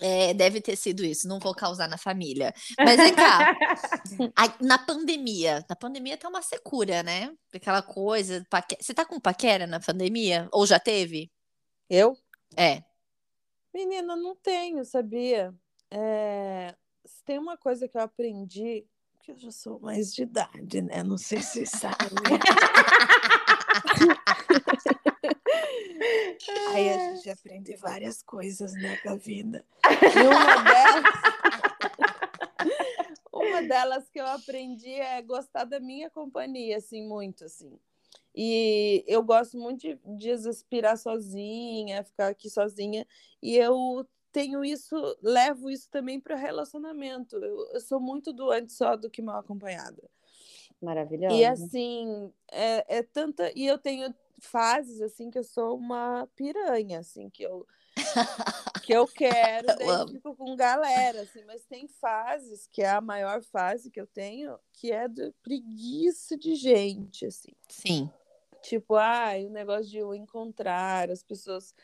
[0.01, 2.53] É, deve ter sido isso, não vou causar na família.
[2.79, 3.57] Mas vem cá,
[4.37, 7.33] a- na pandemia, na pandemia tá uma secura, né?
[7.55, 8.77] Aquela coisa, paque...
[8.81, 10.49] você tá com paquera na pandemia?
[10.53, 11.31] Ou já teve?
[11.89, 12.17] Eu?
[12.57, 12.83] É.
[13.73, 15.55] Menina, não tenho, sabia?
[15.91, 16.75] É,
[17.25, 18.85] Tem uma coisa que eu aprendi,
[19.23, 21.05] que eu já sou mais de idade, né?
[21.05, 22.11] Não sei se vocês sabem.
[26.73, 29.65] Aí a gente aprende várias coisas, né, com a vida.
[29.85, 31.05] E uma delas,
[33.33, 37.79] uma delas que eu aprendi é gostar da minha companhia, assim, muito, assim.
[38.35, 43.07] E eu gosto muito de, de expirar sozinha, ficar aqui sozinha.
[43.41, 47.37] E eu tenho isso, levo isso também para relacionamento.
[47.37, 50.03] Eu, eu sou muito doente só do que mal acompanhada.
[50.83, 51.37] Maravilhosa.
[51.37, 53.53] E assim, é, é tanta.
[53.57, 54.13] E eu tenho
[54.45, 57.67] fases assim que eu sou uma piranha, assim, que eu
[58.85, 63.43] que eu quero, daí fico com galera, assim, mas tem fases, que é a maior
[63.43, 67.53] fase que eu tenho, que é de preguiça de gente, assim.
[67.69, 68.11] Sim.
[68.63, 71.75] Tipo, ai, o negócio de eu encontrar, as pessoas,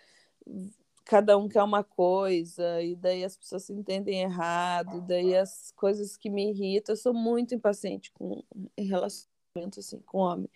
[1.04, 5.72] cada um quer uma coisa, e daí as pessoas se entendem errado, e daí as
[5.76, 8.42] coisas que me irritam, eu sou muito impaciente com,
[8.76, 9.29] em relacionamento,
[9.78, 10.48] assim, com homem.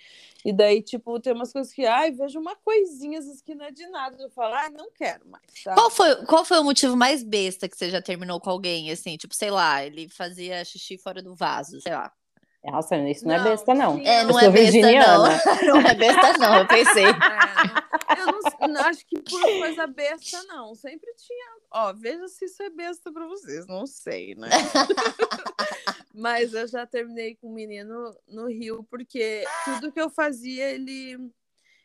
[0.45, 3.65] E daí, tipo, tem umas coisas que, ai, vejo uma coisinha, às vezes que não
[3.65, 5.77] é de nada, eu falo, ai, não quero mais, sabe?
[5.77, 9.17] Qual foi, qual foi o motivo mais besta que você já terminou com alguém, assim?
[9.17, 12.13] Tipo, sei lá, ele fazia xixi fora do vaso, sei lá.
[12.65, 13.99] Nossa, isso não, Não, é besta, não.
[13.99, 15.19] É, não sou é besta, virginiana.
[15.19, 15.75] não.
[15.83, 17.05] Não é besta, não, eu pensei.
[18.07, 20.75] É, não- eu não, não acho que por coisa besta, não.
[20.75, 21.47] Sempre tinha.
[21.71, 24.49] Ó, veja se isso é besta pra vocês, não sei, né?
[26.15, 31.19] Mas eu já terminei com um menino no Rio, porque tudo que eu fazia, ele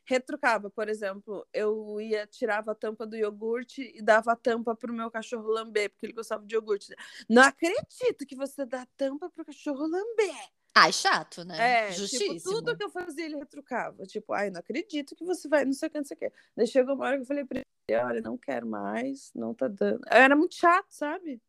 [0.05, 0.69] retrucava.
[0.69, 5.09] Por exemplo, eu ia, tirava a tampa do iogurte e dava a tampa pro meu
[5.09, 6.95] cachorro lamber, porque ele gostava de iogurte.
[7.27, 10.35] Não acredito que você dá tampa pro cachorro lamber.
[10.75, 11.87] Ai, chato, né?
[11.87, 12.35] É, Justíssimo.
[12.35, 14.05] tipo, tudo que eu fazia ele retrucava.
[14.05, 16.31] Tipo, ai, não acredito que você vai, não sei o que, não sei o que.
[16.55, 19.67] Daí chegou uma hora que eu falei pra ele, olha, não quero mais, não tá
[19.67, 20.01] dando.
[20.05, 21.41] Eu era muito chato, sabe?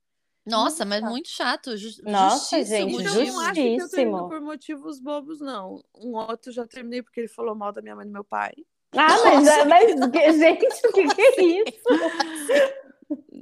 [0.50, 1.10] Nossa, mas chato.
[1.10, 1.70] muito chato.
[2.02, 3.88] Nossa, justíssimo, gente, eu não acho que eu Justíssimo.
[3.90, 5.82] termino por motivos bobos, não.
[5.96, 8.52] Um outro já terminei porque ele falou mal da minha mãe e do meu pai.
[8.96, 11.82] Ah, mas, mas, gente, o que, que é isso?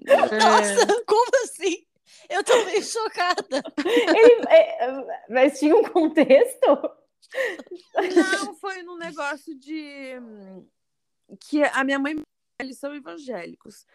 [0.06, 1.86] Nossa, como assim?
[2.28, 3.62] Eu tô meio chocada.
[3.84, 6.66] Ele, é, mas tinha um contexto?
[7.96, 10.66] Não, foi num negócio de hum,
[11.40, 12.16] que a minha mãe
[12.60, 13.86] eles são evangélicos.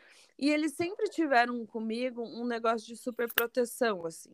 [0.44, 4.30] E eles sempre tiveram comigo um negócio de super proteção, assim.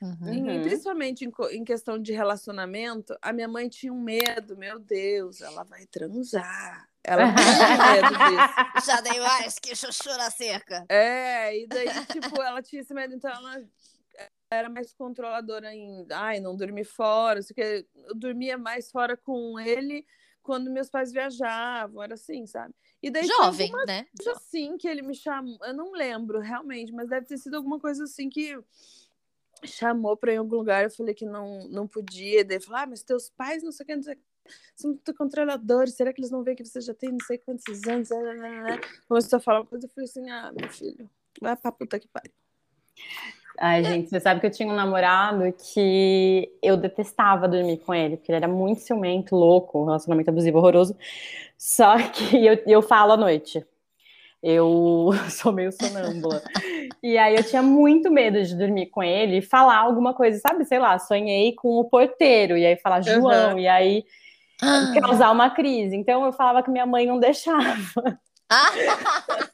[0.00, 0.32] Uhum.
[0.32, 0.62] E Uhum.
[0.62, 5.62] principalmente em, em questão de relacionamento, a minha mãe tinha um medo, meu Deus, ela
[5.62, 6.88] vai transar.
[7.04, 7.34] Ela tinha
[7.92, 8.86] medo disso.
[8.86, 10.86] Já dei mais que chuchu na cerca.
[10.88, 13.62] É, e daí, tipo, ela tinha esse medo, então ela
[14.50, 19.60] era mais controladora em, ai, não dormir fora, assim, que eu dormia mais fora com
[19.60, 20.06] ele
[20.42, 22.74] quando meus pais viajavam, era assim, sabe?
[23.02, 24.06] E daí Jovem, alguma né?
[24.16, 27.78] coisa assim que ele me chamou, eu não lembro realmente, mas deve ter sido alguma
[27.78, 28.58] coisa assim que
[29.64, 32.80] chamou para ir em algum lugar, eu falei que não, não podia, daí ele falou,
[32.80, 34.22] ah, mas teus pais não sei o que, não sei o que,
[34.74, 37.64] são muito controladores, será que eles não veem que você já tem não sei quantos
[37.86, 38.08] anos?
[39.08, 41.08] Começou a falar uma coisa, eu falei assim, ah, meu filho,
[41.40, 42.32] vai pra puta que pariu.
[43.60, 48.16] Ai, gente, você sabe que eu tinha um namorado que eu detestava dormir com ele,
[48.16, 50.96] porque ele era muito ciumento, louco, um relacionamento abusivo horroroso.
[51.56, 53.64] Só que eu, eu falo à noite.
[54.42, 56.42] Eu sou meio sonâmbula.
[57.02, 60.64] E aí eu tinha muito medo de dormir com ele e falar alguma coisa, sabe?
[60.64, 63.58] Sei lá, sonhei com o porteiro, e aí falar João, Uhum.
[63.58, 64.04] e aí
[65.00, 65.94] causar uma crise.
[65.94, 67.76] Então eu falava que minha mãe não deixava.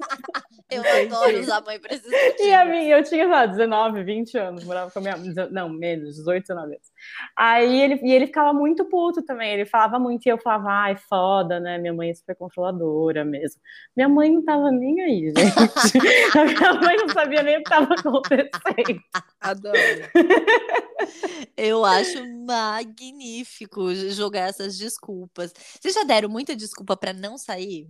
[0.70, 1.14] Eu Entendi.
[1.14, 4.98] adoro usar mãe esses E a minha, eu tinha, lá, 19, 20 anos, morava com
[4.98, 5.16] a minha.
[5.50, 6.88] Não, menos, 18, 19 anos.
[7.34, 9.50] Aí ele, e ele ficava muito puto também.
[9.54, 11.78] Ele falava muito e eu falava, ai, foda, né?
[11.78, 13.60] Minha mãe é super controladora mesmo.
[13.96, 15.38] Minha mãe não tava nem aí, gente.
[16.38, 19.00] a minha mãe não sabia nem o que tava acontecendo.
[19.40, 19.78] Adoro.
[21.56, 25.52] Eu acho magnífico jogar essas desculpas.
[25.80, 27.88] Vocês já deram muita desculpa pra não sair?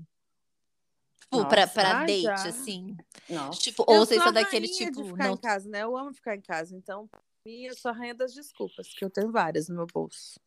[1.30, 2.34] Tipo, pra, Nossa, pra ah, date, já.
[2.34, 2.96] assim.
[3.28, 3.60] Nossa.
[3.60, 5.02] Tipo, ou vocês são daquele tipo.
[5.02, 5.34] de ficar Não...
[5.34, 5.82] em casa, né?
[5.82, 9.04] Eu amo ficar em casa, então pra mim eu sou a rainha das desculpas, que
[9.04, 10.40] eu tenho várias no meu bolso.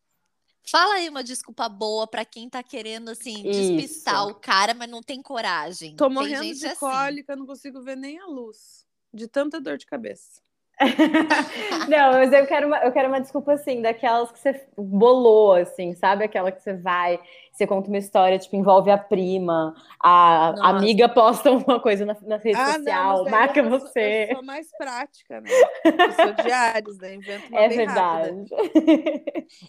[0.68, 3.74] Fala aí uma desculpa boa pra quem tá querendo, assim, Isso.
[3.76, 5.96] despistar o cara, mas não tem coragem.
[5.96, 6.76] Tô Tem morrendo de assim.
[6.78, 8.84] cólica, não consigo ver nem a luz.
[9.12, 10.40] De tanta dor de cabeça.
[11.88, 15.94] Não, mas eu quero, uma, eu quero uma desculpa assim, daquelas que você bolou, assim,
[15.94, 16.24] sabe?
[16.24, 17.18] Aquela que você vai,
[17.52, 20.68] você conta uma história, tipo, envolve a prima, a Nossa.
[20.70, 23.92] amiga posta uma coisa na, na rede Ah, social, daí marca eu sou- você.
[23.98, 25.66] Eu sou mais prática, né?
[26.02, 27.14] Eu sou diários, né?
[27.14, 28.36] Invento uma É rápida.
[28.36, 28.48] verdade.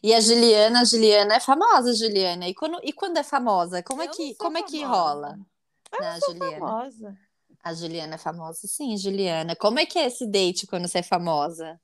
[0.03, 2.47] E a Juliana, a Juliana é famosa, Juliana.
[2.47, 3.81] E quando, e quando é famosa?
[3.83, 4.83] Como é Eu não que, sou como é que famosa.
[4.83, 5.39] rola?
[5.99, 6.75] Na Sou Juliana.
[6.75, 7.17] famosa.
[7.63, 9.55] A Juliana é famosa, sim, Juliana.
[9.55, 11.79] Como é que é esse date quando você é famosa?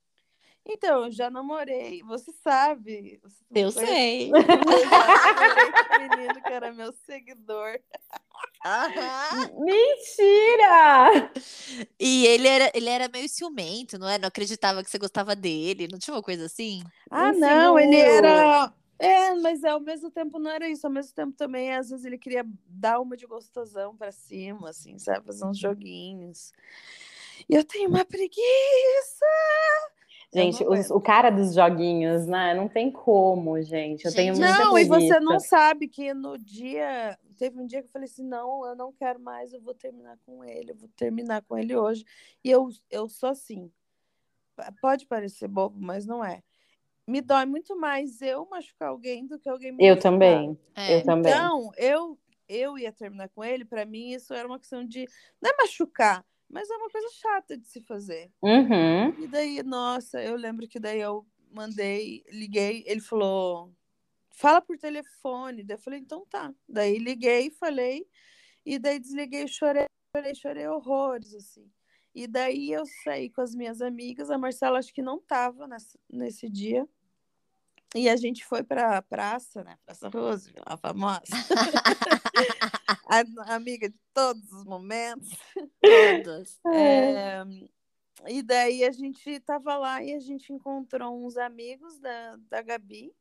[0.66, 2.04] Então, eu já namorei.
[2.04, 3.20] Você sabe.
[3.24, 3.92] Você não Eu conhece?
[3.94, 4.30] sei.
[4.30, 7.80] Eu já namorei com um menino que era meu seguidor.
[9.58, 11.32] Mentira!
[12.00, 14.18] E ele era, ele era meio ciumento, não é?
[14.18, 15.88] Não acreditava que você gostava dele.
[15.90, 16.84] Não tinha uma coisa assim?
[17.10, 17.40] Ah, Inseguro.
[17.40, 18.74] não, ele era.
[19.00, 20.86] É, mas ao mesmo tempo não era isso.
[20.86, 25.00] Ao mesmo tempo também, às vezes, ele queria dar uma de gostosão pra cima, assim,
[25.00, 25.26] sabe?
[25.26, 26.52] Fazer uns joguinhos.
[27.50, 29.26] E eu tenho uma preguiça.
[30.34, 32.54] Eu Gente, os- o cara dos joguinhos, né?
[32.54, 34.06] Não tem como, gente.
[34.06, 35.20] Eu tenho Gente, muita Não, e você preguiça.
[35.22, 37.18] não sabe que no dia.
[37.38, 40.18] Teve um dia que eu falei assim: não, eu não quero mais, eu vou terminar
[40.26, 42.04] com ele, eu vou terminar com ele hoje.
[42.44, 43.72] E eu, eu sou assim.
[44.82, 46.44] Pode parecer bobo, mas não é.
[47.10, 50.12] Me dói muito mais eu machucar alguém do que alguém me Eu machucar.
[50.12, 50.60] também.
[50.76, 50.96] É.
[50.96, 51.34] Eu também.
[51.34, 55.08] Então, eu, eu ia terminar com ele, pra mim isso era uma questão de.
[55.42, 58.32] Não é machucar, mas é uma coisa chata de se fazer.
[58.44, 59.24] Uhum.
[59.24, 63.74] E daí, nossa, eu lembro que daí eu mandei, liguei, ele falou,
[64.30, 65.64] fala por telefone.
[65.64, 66.54] Daí eu falei, então tá.
[66.68, 68.06] Daí liguei, falei,
[68.64, 71.68] e daí desliguei, chorei, chorei, chorei horrores, assim.
[72.14, 75.98] E daí eu saí com as minhas amigas, a Marcela acho que não tava nessa,
[76.08, 76.88] nesse dia.
[77.96, 79.78] E a gente foi pra praça, né?
[79.86, 81.22] Praça Roosevelt, a famosa.
[83.08, 83.20] a,
[83.52, 85.30] a amiga de todos os momentos.
[85.82, 86.60] Todas.
[86.72, 87.44] É,
[88.28, 93.14] e daí a gente tava lá e a gente encontrou uns amigos da, da Gabi,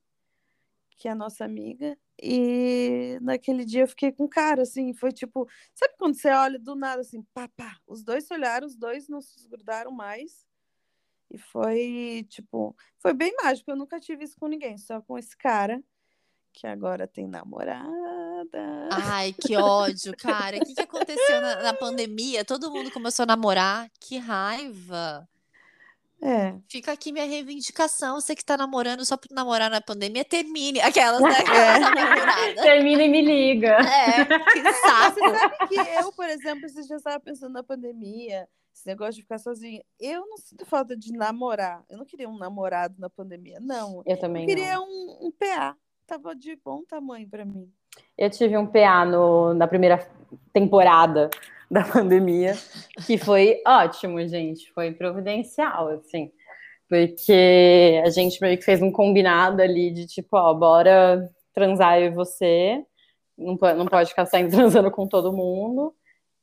[0.96, 5.48] que é a nossa amiga, e naquele dia eu fiquei com cara, assim, foi tipo,
[5.72, 9.09] sabe quando você olha do nada, assim, pá, pá, os dois se olharam, os dois
[9.09, 10.44] não se grudaram mais,
[11.31, 15.37] e foi, tipo, foi bem mágico, eu nunca tive isso com ninguém, só com esse
[15.37, 15.83] cara,
[16.53, 18.88] que agora tem namorada.
[18.91, 20.57] Ai, que ódio, cara.
[20.57, 22.45] O que, que aconteceu na, na pandemia?
[22.45, 23.88] Todo mundo começou a namorar.
[24.01, 25.29] Que raiva.
[26.21, 28.21] É, Fica aqui minha reivindicação.
[28.21, 30.81] Você que tá namorando só por namorar na pandemia, termine.
[30.81, 31.31] Aquelas, né?
[32.59, 32.62] É.
[32.62, 33.77] Termina e me liga.
[33.79, 35.21] É, que saco.
[35.21, 39.23] Você sabe que eu, por exemplo, esses dias estava pensando na pandemia, esse negócio de
[39.23, 39.83] ficar sozinha.
[39.99, 41.85] Eu não sinto falta de namorar.
[41.91, 44.03] Eu não queria um namorado na pandemia, não.
[44.07, 44.85] Eu também Eu queria não.
[44.85, 45.77] um, um PA.
[46.07, 47.71] Tava de bom tamanho para mim.
[48.17, 50.09] Eu tive um PA no, na primeira
[50.53, 51.29] temporada
[51.71, 52.55] da pandemia,
[53.05, 54.73] que foi ótimo, gente.
[54.73, 56.33] Foi providencial, assim.
[56.88, 62.07] Porque a gente meio que fez um combinado ali de tipo, ó, bora transar eu
[62.07, 62.83] e você.
[63.37, 65.95] Não não pode ficar saindo transando com todo mundo.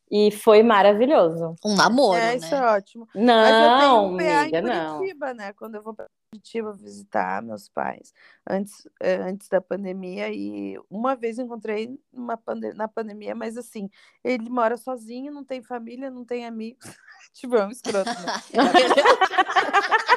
[0.10, 1.56] E foi maravilhoso.
[1.66, 2.36] Um namoro, é, né?
[2.36, 3.08] isso é ótimo.
[3.14, 4.98] Mas eu Não, tenho um PA amiga, em não.
[4.98, 5.54] Curitiba, né?
[5.54, 8.14] Quando eu vou para Curitiba visitar meus pais,
[8.48, 13.90] antes, eh, antes da pandemia, e uma vez encontrei numa pande na pandemia, mas assim,
[14.24, 16.86] ele mora sozinho, não tem família, não tem amigos.
[17.34, 18.44] tipo, é um escroto, né?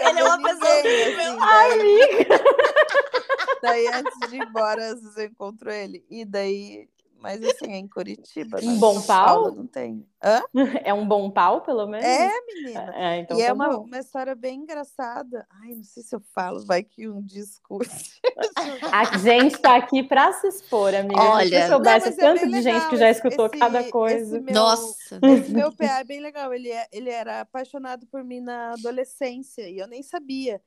[0.00, 1.20] Ele é uma pessoa horrível.
[1.20, 2.26] assim, daí,
[3.62, 6.04] daí, antes de ir embora, às vezes eu encontro ele.
[6.10, 6.88] E daí,
[7.24, 8.58] mas assim, é em Curitiba.
[8.62, 8.78] Um né?
[8.78, 9.54] bom São Paulo pau?
[9.54, 10.06] Não tem.
[10.22, 10.42] Hã?
[10.84, 12.04] É um bom pau, pelo menos?
[12.04, 12.92] É, menina.
[12.94, 13.84] É, então e é tá uma, bom.
[13.84, 15.46] uma história bem engraçada.
[15.48, 18.20] Ai, não sei se eu falo, vai que um discurso.
[18.92, 21.18] A gente tá aqui pra se expor, amiga.
[21.20, 23.80] Se Olha- você soubesse mas é tanto bem de gente que já escutou esse- cada
[23.80, 24.40] esse coisa.
[24.40, 25.18] meu- Nossa.
[25.22, 26.52] Esse meu PA é bem legal.
[26.52, 30.60] Ele, é, ele era apaixonado por mim na adolescência e eu nem sabia.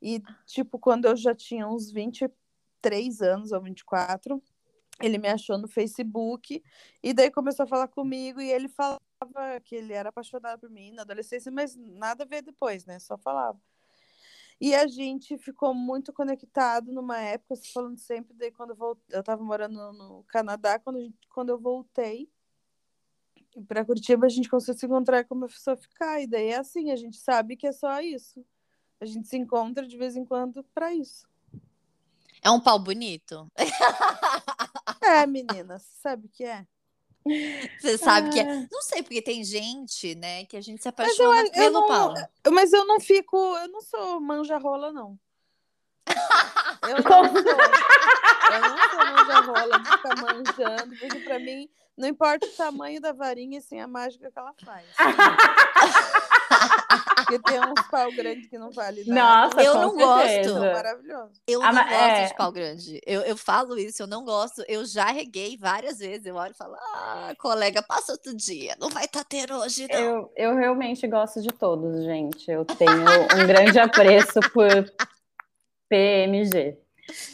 [0.00, 4.40] E, tipo, quando eu já tinha uns 23 anos ou 24,
[5.00, 6.62] ele me achou no Facebook
[7.02, 9.00] e daí começou a falar comigo e ele falava
[9.64, 12.98] que ele era apaixonado por mim na adolescência, mas nada ver depois, né?
[12.98, 13.60] Só falava.
[14.60, 19.18] E a gente ficou muito conectado numa época, se falando sempre, daí quando eu voltei,
[19.18, 22.30] eu tava morando no, Canadá, quando, gente- quando eu voltei
[23.66, 26.20] para Curitiba, a gente a se encontrar e começou a ficar.
[26.20, 28.44] E daí é assim, a gente sabe que é só isso.
[29.00, 31.26] A gente se encontra de vez em quando para isso.
[32.42, 33.50] É um pau bonito?
[35.04, 36.66] É, menina, sabe o que é?
[37.80, 38.42] Você sabe que é.
[38.42, 38.66] Ah.
[38.70, 41.80] Não sei, porque tem gente, né, que a gente se Mas eu, apaixona eu pelo
[41.80, 42.14] não, pau.
[42.52, 45.18] Mas eu não fico, eu não sou manja-rola, não.
[46.82, 47.24] Eu não sou.
[48.52, 53.12] Eu não sou manja-rola de ficar manjando, porque pra mim não importa o tamanho da
[53.12, 54.86] varinha, assim, a mágica que ela faz.
[57.16, 59.46] Porque tem uns pau grandes que não vale nada.
[59.56, 60.26] Nossa, Eu com não gosto.
[60.28, 60.54] certeza.
[60.54, 61.40] São maravilhosos.
[61.46, 62.26] Eu Ah, não mas- gosto é.
[62.26, 63.00] de pau grande.
[63.06, 64.62] Eu, eu falo isso, eu não gosto.
[64.68, 66.26] Eu já reguei várias vezes.
[66.26, 68.76] Eu olho e falo, ah, colega, passa outro dia.
[68.78, 69.98] Não vai estar ter hoje, não.
[69.98, 72.50] Eu, eu realmente gosto de todos, gente.
[72.50, 74.68] Eu tenho um grande apreço por
[75.88, 76.78] PMG.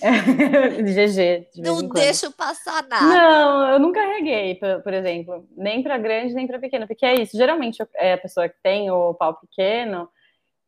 [0.03, 3.07] GG, de Não deixo passar nada.
[3.07, 7.15] Não, eu nunca reguei, por, por exemplo, nem para grande nem para pequeno, porque é
[7.21, 7.37] isso.
[7.37, 10.09] Geralmente é a pessoa que tem o pau pequeno,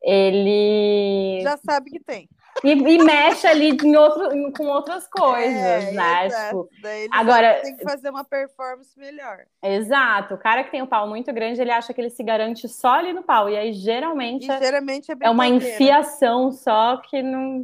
[0.01, 2.29] ele Já sabe que tem.
[2.63, 6.25] E, e mexe ali em outro, em- com outras coisas, É, né?
[6.27, 6.69] exato.
[6.73, 9.39] Tipo, agora- tem que fazer uma performance melhor.
[9.63, 10.33] exato.
[10.35, 12.95] O cara que tem o pau muito grande, ele acha que ele se garante só
[12.95, 13.49] ali no pau.
[13.49, 17.63] E aí, geralmente, E geralmente é é uma enfiação só que não.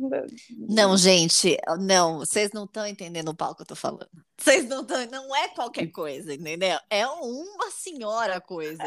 [0.69, 4.07] Não, gente, não, vocês não estão entendendo o pau que eu tô falando.
[4.37, 6.77] Vocês não estão, não é qualquer coisa, entendeu?
[6.89, 8.81] É uma senhora coisa.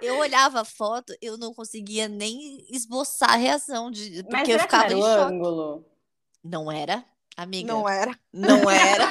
[0.00, 4.52] Eu, eu olhava a foto, eu não conseguia nem esboçar a reação de Mas porque
[4.52, 5.32] eu será que ficava não em choque.
[5.34, 5.84] ângulo?
[6.44, 7.04] Não era,
[7.36, 7.72] amiga.
[7.72, 8.12] Não era.
[8.32, 9.06] Não era.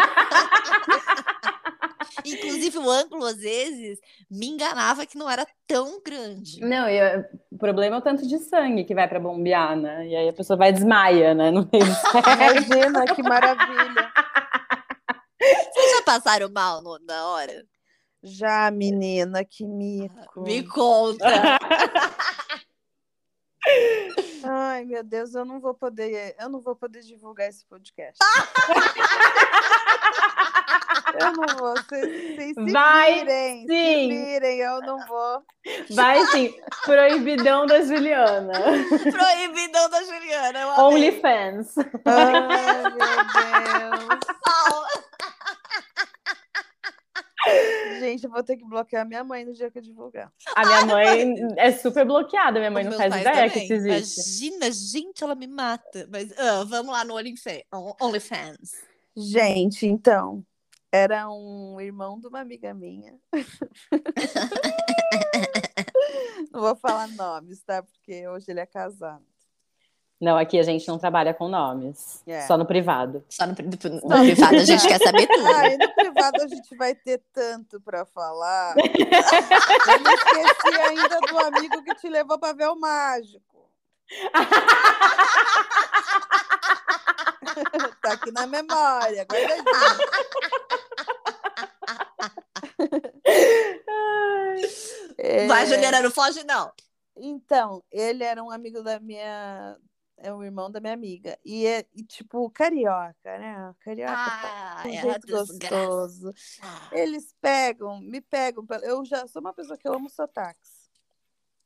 [2.24, 4.00] Inclusive, o ângulo, às vezes,
[4.32, 6.60] me enganava que não era tão grande.
[6.62, 10.08] Não, e, eh, o problema é o tanto de sangue que vai pra bombear, né?
[10.08, 11.52] E aí a pessoa vai desmaia, né?
[11.52, 11.86] No meio
[12.66, 14.12] Imagina que maravilha.
[15.72, 17.64] Vocês já passaram mal no- na hora?
[18.24, 20.42] Já, menina, que mico.
[20.42, 21.60] Me conta.
[24.44, 28.20] Ai, meu Deus, eu não vou poder, eu não vou poder divulgar esse podcast.
[31.20, 33.68] eu não vou, vocês, vocês se Vai virem, sim.
[33.68, 35.44] se virem, eu não vou.
[35.92, 38.54] Vai sim, proibidão da Juliana.
[38.90, 40.60] Proibidão da Juliana.
[40.60, 40.86] Eu amei.
[40.86, 41.74] OnlyFans.
[42.06, 44.20] Ai, meu Deus.
[48.00, 50.32] Gente, eu vou ter que bloquear minha mãe no dia que eu divulgar.
[50.56, 53.64] A minha mãe é super bloqueada, minha mãe Os não faz ideia que também.
[53.64, 54.48] isso existe.
[54.48, 56.08] Imagina, gente, ela me mata.
[56.12, 57.64] Mas ah, vamos lá no OnlyFans.
[58.00, 58.72] OnlyFans.
[59.16, 60.44] Gente, então,
[60.92, 63.16] era um irmão de uma amiga minha.
[66.52, 67.84] Não vou falar nomes, tá?
[67.84, 69.24] Porque hoje ele é casado.
[70.20, 72.24] Não, aqui a gente não trabalha com nomes.
[72.26, 72.42] É.
[72.48, 73.24] Só no privado.
[73.30, 73.72] Só no, pri- no
[74.22, 75.46] privado a gente quer saber tudo.
[75.56, 78.76] Ah, e no privado a gente vai ter tanto pra falar.
[78.80, 83.44] Eu não esqueci ainda do amigo que te levou pra ver o mágico.
[88.02, 89.66] tá aqui na memória, guardadinho.
[95.18, 96.72] É, Vai, Juliana, não foge, não.
[97.18, 99.78] Então, ele era um amigo da minha.
[100.18, 101.38] É um irmão da minha amiga.
[101.44, 103.76] E é, e, tipo, carioca, né?
[103.82, 104.14] Carioca.
[104.16, 106.34] Ah, um é jeito gostoso.
[106.92, 108.66] Eles pegam, me pegam.
[108.82, 110.90] Eu já sou uma pessoa que eu amo sotaques.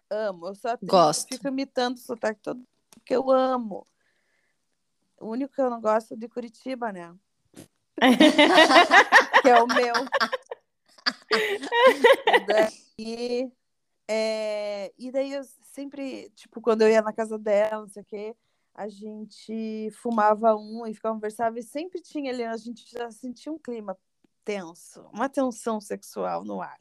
[0.10, 0.48] Amo.
[0.48, 1.28] Eu só tenho- Gosto.
[1.34, 3.88] fico imitando o sotaque todo porque eu amo.
[5.20, 7.16] O único que eu não gosto é de Curitiba, né?
[9.44, 9.94] que é o meu.
[12.48, 13.52] Daí,
[14.08, 15.42] é, e daí eu
[15.80, 18.36] sempre, tipo, quando eu ia na casa dela, não sei o quê,
[18.74, 23.52] a gente fumava um e ficava conversava e sempre tinha ali, a gente já sentia
[23.52, 23.98] um clima
[24.44, 26.78] tenso, uma tensão sexual no ar.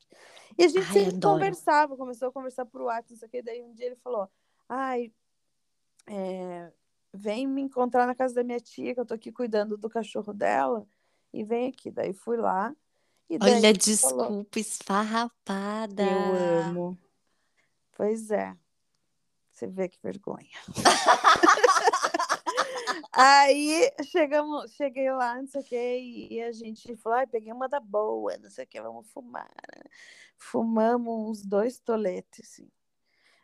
[0.59, 1.35] E a gente Ai, sempre adoro.
[1.35, 4.29] conversava, começou a conversar por WhatsApp, não sei o quê, daí um dia ele falou,
[4.69, 5.13] ai,
[6.09, 6.73] é,
[7.13, 10.33] vem me encontrar na casa da minha tia, que eu tô aqui cuidando do cachorro
[10.33, 10.87] dela,
[11.33, 11.91] e vem aqui.
[11.91, 12.75] Daí fui lá.
[13.29, 16.03] Daí Olha, ele falou, desculpa, esfarrapada.
[16.03, 16.99] Eu amo.
[17.95, 18.57] Pois é.
[19.59, 20.47] Você vê que vergonha.
[23.13, 27.69] Aí chegamos, cheguei lá, não sei o quê, e a gente falou, ai, peguei uma
[27.69, 29.51] da boa, não sei o que, vamos fumar.
[30.37, 32.71] Fumamos uns dois toletes, assim.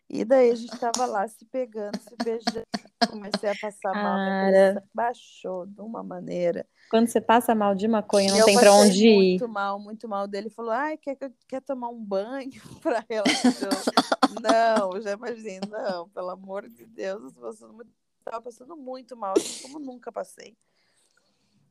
[0.09, 2.67] E daí a gente tava lá se pegando, se beijando.
[3.09, 4.51] Comecei a passar mal, Cara.
[4.73, 6.67] pressão baixou de uma maneira.
[6.91, 9.17] Quando você passa mal de maconha, não eu tem pra passei onde ir.
[9.17, 10.51] muito mal, muito mal dele.
[10.51, 11.17] Falou, ai, quer,
[11.49, 12.51] quer tomar um banho
[12.83, 13.53] pra relaxar?
[14.43, 17.91] não, já imaginei, não, pelo amor de Deus, eu tô passando muito-
[18.25, 20.57] tava passando muito mal, assim, como nunca passei.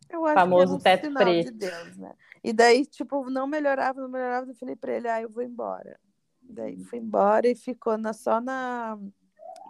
[0.10, 1.52] Eu acho Famoso que um teto preto.
[1.52, 2.14] de Deus, né?
[2.44, 6.00] E daí, tipo, não melhorava, não melhorava, eu falei pra ele, ah, eu vou embora.
[6.50, 8.98] Daí fui embora e ficou na, só na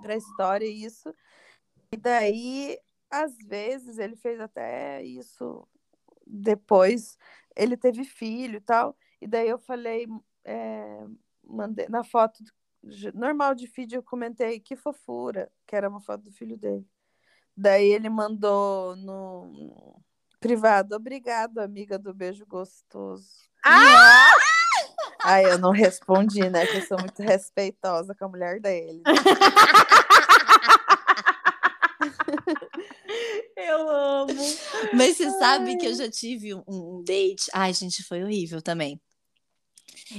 [0.01, 1.13] pra história isso.
[1.91, 2.77] E daí,
[3.09, 5.67] às vezes, ele fez até isso
[6.25, 7.17] depois.
[7.55, 8.97] Ele teve filho e tal.
[9.21, 10.07] E daí eu falei,
[10.43, 11.05] é,
[11.43, 12.43] mandei na foto
[13.13, 16.85] normal de vídeo, eu comentei que fofura, que era uma foto do filho dele.
[17.55, 20.01] Daí ele mandou no
[20.39, 23.29] privado, obrigado, amiga do beijo gostoso.
[25.23, 26.65] Aí eu não respondi, né?
[26.65, 29.01] Que eu sou muito respeitosa com a mulher dele.
[33.55, 34.33] Eu amo.
[34.93, 37.49] Mas você sabe que eu já tive um, um date.
[37.53, 38.99] Ai, gente, foi horrível também.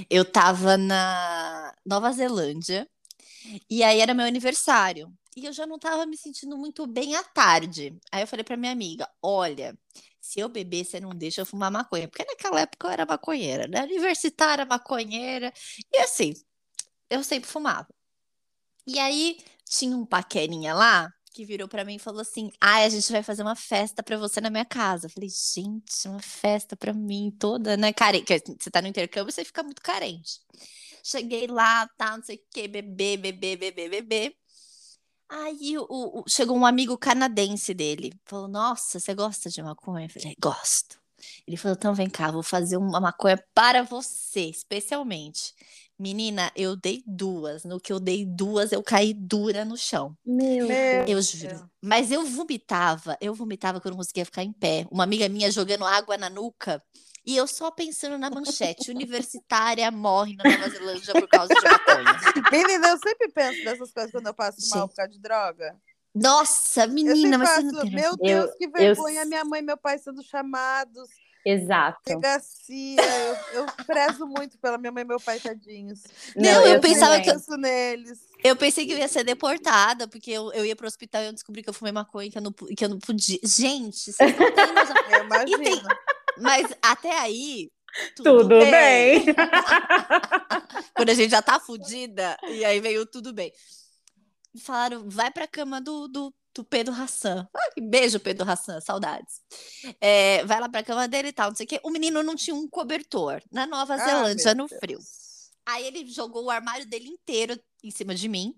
[0.09, 2.87] Eu tava na Nova Zelândia
[3.69, 5.11] e aí era meu aniversário.
[5.35, 7.97] E eu já não tava me sentindo muito bem à tarde.
[8.11, 9.77] Aí eu falei pra minha amiga: olha,
[10.21, 12.07] se eu beber, você não deixa eu fumar maconha.
[12.07, 13.83] Porque naquela época eu era maconheira, né?
[13.83, 15.53] Universitária, maconheira.
[15.93, 16.33] E assim,
[17.09, 17.87] eu sempre fumava.
[18.87, 22.89] E aí tinha um paquerinha lá que virou pra mim e falou assim: "Ai, a
[22.89, 25.07] gente vai fazer uma festa pra você na minha casa".
[25.07, 28.03] Eu falei: "Gente, uma festa pra mim toda, né, que
[28.59, 30.39] você tá no intercâmbio, você fica muito carente".
[31.07, 34.35] Cheguei lá, tá, não sei o quê, bebê, bebê, bebê, bebê.
[35.29, 38.11] Aí o, o- chegou um amigo canadense dele.
[38.25, 40.05] Falou: Nossa, você gosta de maconha?
[40.07, 40.99] Eu falei: Gosto.
[41.47, 45.53] Ele falou: Então vem cá, vou fazer uma maconha para você, especialmente.
[45.97, 47.63] Menina, eu dei duas.
[47.63, 50.15] No que eu dei duas, eu caí dura no chão.
[50.25, 51.27] Meu Meu Eu Deus.
[51.27, 51.69] juro.
[51.81, 54.87] Mas eu vomitava, eu vomitava que eu não conseguia ficar em pé.
[54.91, 56.83] Uma amiga minha jogando água na nuca.
[57.25, 62.19] E eu só pensando na manchete: universitária morre na Nova Zelândia por causa de maconha.
[62.51, 64.89] Menina, eu sempre penso nessas coisas quando eu passo mal Gente.
[64.89, 65.75] por causa de droga.
[66.13, 68.15] Nossa, Eu menina, mas você faço, não tem meu.
[68.15, 71.09] Deus, Eu- que eu- vergonha, minha mãe e meu pai sendo chamados,
[71.45, 71.99] Exato.
[72.05, 73.01] delegacia.
[73.53, 76.03] Eu, eu prezo muito pela minha mãe e meu pai, tadinhos.
[76.35, 78.19] Não, eu eu pensava que- penso neles.
[78.43, 81.33] Eu pensei que eu ia ser deportada, porque eu, eu ia pro hospital e eu
[81.33, 83.39] descobri que eu fumei maconha que eu não, que eu não podia.
[83.43, 84.95] Gente, vocês não têm noção.
[85.09, 85.63] Eu imagino.
[85.63, 85.81] tem-
[86.37, 87.71] Mas até aí.
[88.15, 89.25] Tudo, Tudo bem.
[90.95, 93.51] Quando a gente já tá fudida, e aí veio tudo bem.
[94.61, 97.47] Falaram, vai pra cama do, do, do Pedro Hassan.
[97.55, 99.41] Ai, beijo, Pedro Hassan, saudades.
[99.99, 101.79] É, vai lá pra cama dele e tal, não sei o quê.
[101.83, 104.79] O menino não tinha um cobertor na Nova Ah, Zelândia, meu no Deus.
[104.79, 104.99] frio.
[105.65, 108.53] Aí ele jogou o armário dele inteiro em cima de mim.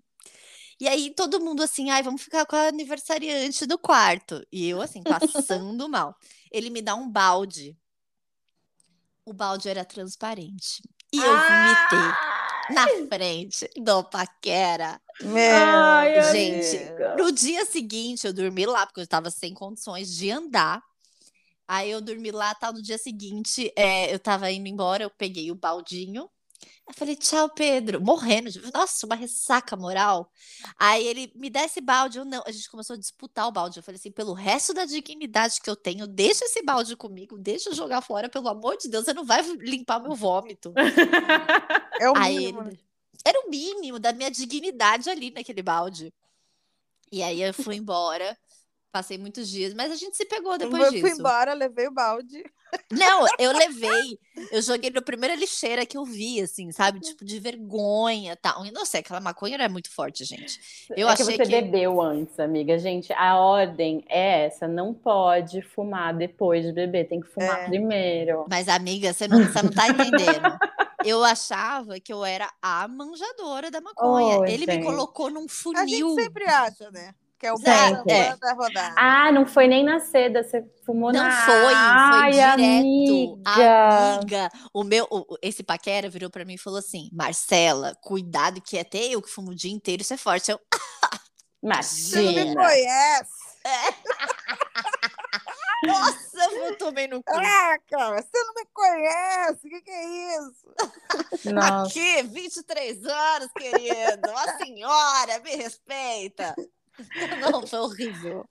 [0.79, 4.45] E aí todo mundo assim, ai, vamos ficar com a aniversariante do quarto.
[4.51, 6.15] E eu assim, passando mal.
[6.51, 7.77] Ele me dá um balde.
[9.25, 10.81] O balde era transparente.
[11.11, 12.35] E eu vomitei
[12.69, 15.01] na frente do paquera.
[15.21, 17.15] Meu Ai, Gente, amiga.
[17.15, 20.81] no dia seguinte eu dormi lá, porque eu estava sem condições de andar.
[21.67, 25.51] Aí eu dormi lá, tal, no dia seguinte, é, eu tava indo embora, eu peguei
[25.51, 26.29] o baldinho.
[26.87, 27.99] Eu falei, tchau, Pedro.
[28.01, 28.49] Morrendo.
[28.49, 30.31] de- Nossa, uma ressaca moral.
[30.79, 32.17] Aí ele me dá esse balde.
[32.17, 32.41] Eu não.
[32.47, 33.77] A gente começou a disputar o balde.
[33.79, 37.69] Eu falei assim, pelo resto da dignidade que eu tenho, deixa esse balde comigo, deixa
[37.69, 40.73] eu jogar fora, pelo amor de Deus, você não vai limpar meu vômito.
[41.99, 42.61] É o Aí mínimo.
[42.67, 42.79] ele-
[43.25, 46.13] Era o mínimo da minha dignidade ali naquele balde.
[47.11, 48.37] E aí eu fui embora.
[48.91, 51.01] Passei muitos dias, mas a gente se pegou depois eu disso.
[51.01, 52.43] fui embora, levei o balde.
[52.91, 54.19] Não, eu levei.
[54.51, 56.99] Eu joguei na primeira lixeira que eu vi, assim, sabe?
[56.99, 58.65] Tipo, de vergonha e tal.
[58.65, 60.59] E não sei, aquela maconha era muito forte, gente.
[60.95, 61.49] Eu é que achei você que.
[61.49, 62.77] bebeu antes, amiga.
[62.77, 67.65] Gente, a ordem é essa: não pode fumar depois de beber, tem que fumar É.
[67.65, 68.45] primeiro.
[68.49, 70.57] Mas, amiga, você não, você não tá entendendo.
[71.05, 74.39] Eu achava que eu era a manjadora da maconha.
[74.39, 74.85] Oh, Ele me gente.
[74.85, 76.15] colocou num A gente funil.
[76.15, 77.13] sempre acha, né?
[77.39, 78.03] Que é o Sempre.
[78.03, 78.95] bom da rodada.
[78.97, 81.45] Ah, não foi nem na seda, você fumou Não na.
[81.45, 82.53] foi, foi Ai, direto.
[82.63, 83.41] Amiga.
[83.45, 88.77] Amiga, o meu, o- esse paquera virou pra mim e falou assim: Marcela, cuidado que
[88.79, 90.51] até eu que fumo o dia inteiro, isso é forte.
[90.51, 90.59] Eu,
[91.81, 92.63] Você não me Imagina.
[92.63, 93.31] conhece.
[95.83, 97.35] nossa, eu tomei no cu.
[97.35, 99.67] Ah, cara, você não me conhece.
[99.67, 100.73] O que, que é isso?
[101.53, 101.89] Nossa.
[101.89, 104.29] Aqui, 23 anos, querido.
[104.35, 106.55] A senhora, me respeita.
[107.41, 108.45] Não, foi horrível.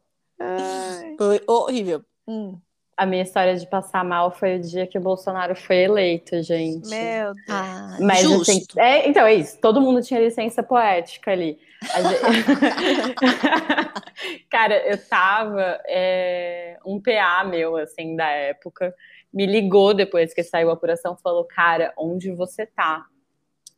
[1.19, 2.05] Foi horrível.
[2.27, 2.59] Hum.
[2.97, 6.89] A minha história de passar mal foi o dia que o Bolsonaro foi eleito, gente.
[6.89, 7.47] Meu Deus.
[7.51, 8.51] Ah, Mas justo.
[8.51, 9.61] assim, é, então é isso.
[9.61, 11.59] Todo mundo tinha licença poética ali.
[11.93, 12.23] A gente-
[14.51, 15.79] Cara, eu tava.
[15.87, 18.95] é, um PA meu, assim, da época,
[19.33, 23.05] me ligou depois que saiu a apuração, falou: Cara, onde você tá?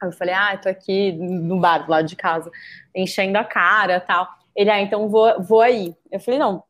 [0.00, 2.48] Aí eu falei: Ah, tô aqui no bar do lado de casa,
[2.94, 4.28] enchendo a cara tal.
[4.58, 5.94] Ele, ah, então vou, vou aí.
[6.10, 6.64] Eu falei: Não,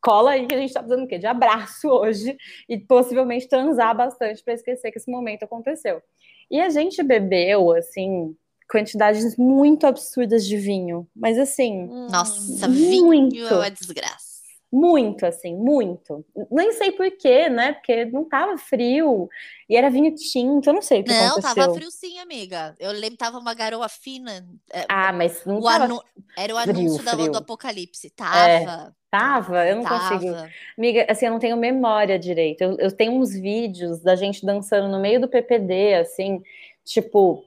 [0.00, 1.18] cola aí que a gente tá precisando o quê?
[1.18, 2.34] De abraço hoje
[2.66, 6.02] e possivelmente transar bastante para esquecer que esse momento aconteceu.
[6.50, 8.34] E a gente bebeu, assim,
[8.70, 11.06] quantidades muito absurdas de vinho.
[11.14, 13.30] Mas assim, Nossa, Muito.
[13.34, 14.31] vinho é uma desgraça.
[14.72, 16.24] Muito, assim, muito.
[16.50, 17.72] Nem sei por quê, né?
[17.74, 19.28] Porque não tava frio
[19.68, 21.54] e era vinho tinto, eu não sei o que Não, aconteceu.
[21.54, 22.74] tava frio sim, amiga.
[22.78, 24.46] Eu lembro tava uma garoa fina.
[24.72, 25.84] é, Ah, mas não o tava.
[25.84, 26.02] anu-
[26.36, 27.32] Era o frio, anúncio da- frio.
[27.32, 28.08] do apocalipse.
[28.10, 28.96] Tava.
[29.10, 30.18] Tava, eu não tava.
[30.18, 30.34] consigo.
[30.78, 32.62] Amiga, assim, eu não tenho memória direito.
[32.62, 36.42] Eu, eu tenho uns vídeos da gente dançando no meio do PPD, assim,
[36.82, 37.44] tipo,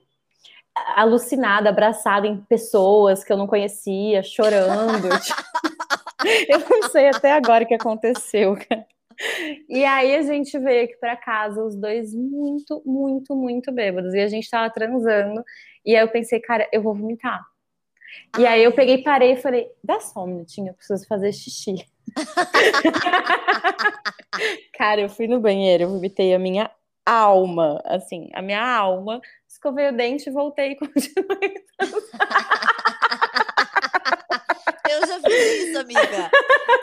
[0.95, 5.07] alucinada, abraçada em pessoas que eu não conhecia, chorando.
[6.49, 8.57] eu não sei até agora o que aconteceu.
[9.69, 14.13] E aí a gente veio aqui pra casa, os dois muito, muito, muito bêbados.
[14.13, 15.43] E a gente tava transando.
[15.85, 17.41] E aí eu pensei, cara, eu vou vomitar.
[18.37, 21.85] E aí eu peguei, parei e falei, dá só um minutinho, eu preciso fazer xixi.
[24.77, 26.69] Cara, eu fui no banheiro, eu vomitei a minha
[27.05, 31.53] alma, assim, a minha alma, escovei o dente, voltei e continuei.
[34.89, 36.31] Eu já fiz isso, amiga.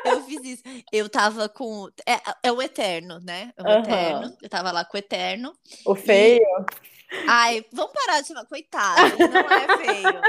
[0.05, 0.63] Eu fiz isso.
[0.93, 1.89] Eu tava com.
[2.07, 3.53] É, é o Eterno, né?
[3.57, 3.81] É o Aham.
[3.81, 4.37] Eterno.
[4.43, 5.53] Eu tava lá com o Eterno.
[5.87, 6.43] O feio.
[7.29, 8.47] Ai, vamos parar de chamar.
[8.47, 10.21] Coitado, ele não é feio.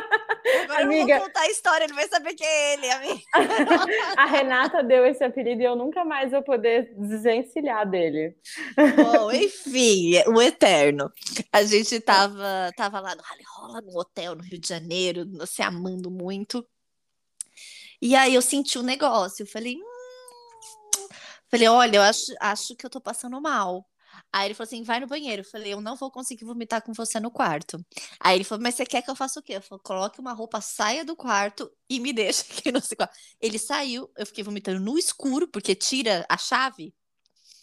[0.63, 1.17] Agora eu Amiga.
[1.17, 3.21] vou contar a história, ele vai saber que é ele, amiga.
[4.17, 8.35] A Renata deu esse apelido e eu nunca mais vou poder desencilhar dele.
[8.97, 11.09] Bom, enfim, o Eterno.
[11.51, 15.61] A gente tava, tava lá no Rally Rola, no hotel no Rio de Janeiro, se
[15.61, 16.65] amando muito.
[18.03, 21.07] E aí eu senti um negócio, eu falei, hum...
[21.49, 23.85] falei, olha, eu acho, acho que eu tô passando mal.
[24.31, 25.41] Aí ele falou assim, vai no banheiro.
[25.41, 27.83] Eu falei, eu não vou conseguir vomitar com você no quarto.
[28.19, 29.53] Aí ele falou, mas você quer que eu faça o quê?
[29.53, 33.15] Eu falei, coloque uma roupa, saia do quarto e me deixa aqui no seu quarto.
[33.39, 36.93] Ele saiu, eu fiquei vomitando no escuro, porque tira a chave.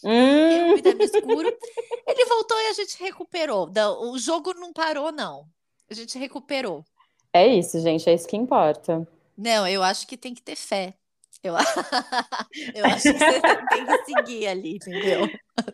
[0.03, 1.49] Eu Hum, vomitando no escuro.
[2.09, 3.71] Ele voltou e a gente recuperou.
[4.01, 5.47] O jogo não parou, não.
[5.91, 6.85] A gente recuperou.
[7.33, 8.09] é isso, gente.
[8.09, 9.07] É isso que importa.
[9.41, 10.95] Não, eu acho que tem que ter fé.
[11.43, 11.55] Eu,
[12.75, 15.27] eu acho que você tem que seguir ali, entendeu?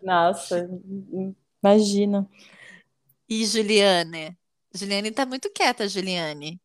[0.05, 0.71] Nossa,
[1.61, 2.31] imagina.
[3.29, 4.39] E Juliane?
[4.73, 6.61] Juliane tá muito quieta, Juliane.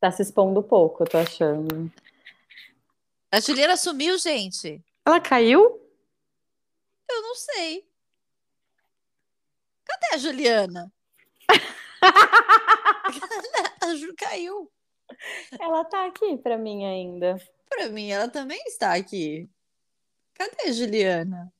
[0.00, 1.92] Tá se expondo pouco, eu tô achando.
[3.30, 4.84] A Juliana sumiu, gente.
[5.06, 5.80] Ela caiu?
[7.08, 7.88] Eu não sei.
[9.84, 10.92] Cadê a Juliana?
[13.80, 14.73] a Ju caiu.
[15.60, 17.36] Ela tá aqui pra mim ainda.
[17.68, 19.48] Pra mim, ela também está aqui.
[20.34, 21.52] Cadê a Juliana?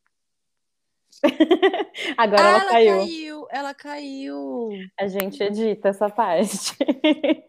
[2.18, 2.96] Agora Ah, ela caiu.
[2.98, 3.46] caiu.
[3.50, 4.68] Ela caiu.
[4.98, 6.76] A gente edita essa parte.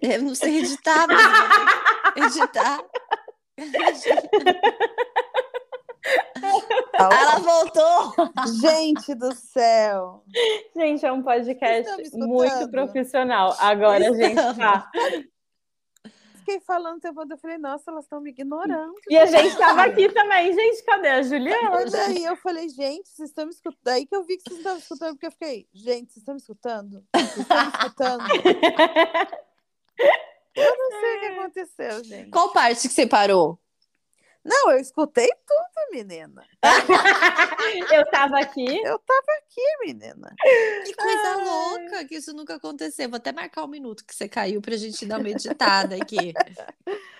[0.01, 2.83] Eu não sei editar, mas editar.
[6.97, 8.13] Ela voltou.
[8.61, 10.23] Gente do céu.
[10.75, 13.55] Gente, é um podcast Estamos muito profissional.
[13.59, 14.89] Agora a gente tá.
[16.45, 18.93] Fiquei falando o tempo todo, eu falei, nossa, elas estão me ignorando.
[19.09, 20.53] E a gente tava aqui também.
[20.53, 21.71] Gente, cadê a Juliana?
[21.71, 23.79] Mas daí eu falei, gente, vocês estão me escutando.
[23.83, 26.39] Daí que eu vi que vocês estavam escutando, porque eu fiquei, gente, vocês estão me
[26.39, 27.03] escutando?
[27.15, 28.23] Vocês estão me escutando?
[30.55, 32.29] Eu não sei o que aconteceu, gente.
[32.29, 33.59] Qual parte que você parou?
[34.45, 36.45] Não, eu escutei tudo, menina.
[37.91, 38.63] Eu tava aqui.
[38.63, 40.35] Eu tava aqui, menina.
[40.85, 43.09] Que coisa louca, que isso nunca aconteceu.
[43.09, 46.31] Vou até marcar um minuto que você caiu pra gente dar uma editada aqui.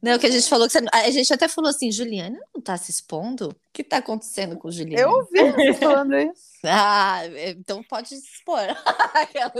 [0.00, 0.78] Não, que a gente falou que você...
[0.92, 3.50] A gente até falou assim, Juliana não tá se expondo?
[3.50, 5.02] O que tá acontecendo com Juliana?
[5.02, 6.58] Eu ouvi vocês falando isso.
[6.64, 8.60] Ah, então pode se expor.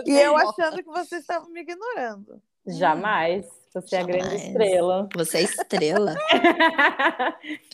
[0.06, 2.40] E eu achando que vocês estavam me ignorando.
[2.66, 3.44] Jamais.
[3.72, 4.44] Você é a grande Jamais.
[4.44, 5.08] estrela.
[5.14, 6.14] Você é estrela.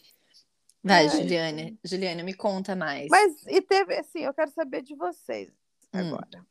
[0.82, 1.78] Vai, Juliane.
[1.82, 3.08] Juliane, me conta mais.
[3.08, 5.48] Mas, e teve, assim, eu quero saber de vocês
[5.94, 6.00] Hum.
[6.00, 6.46] agora.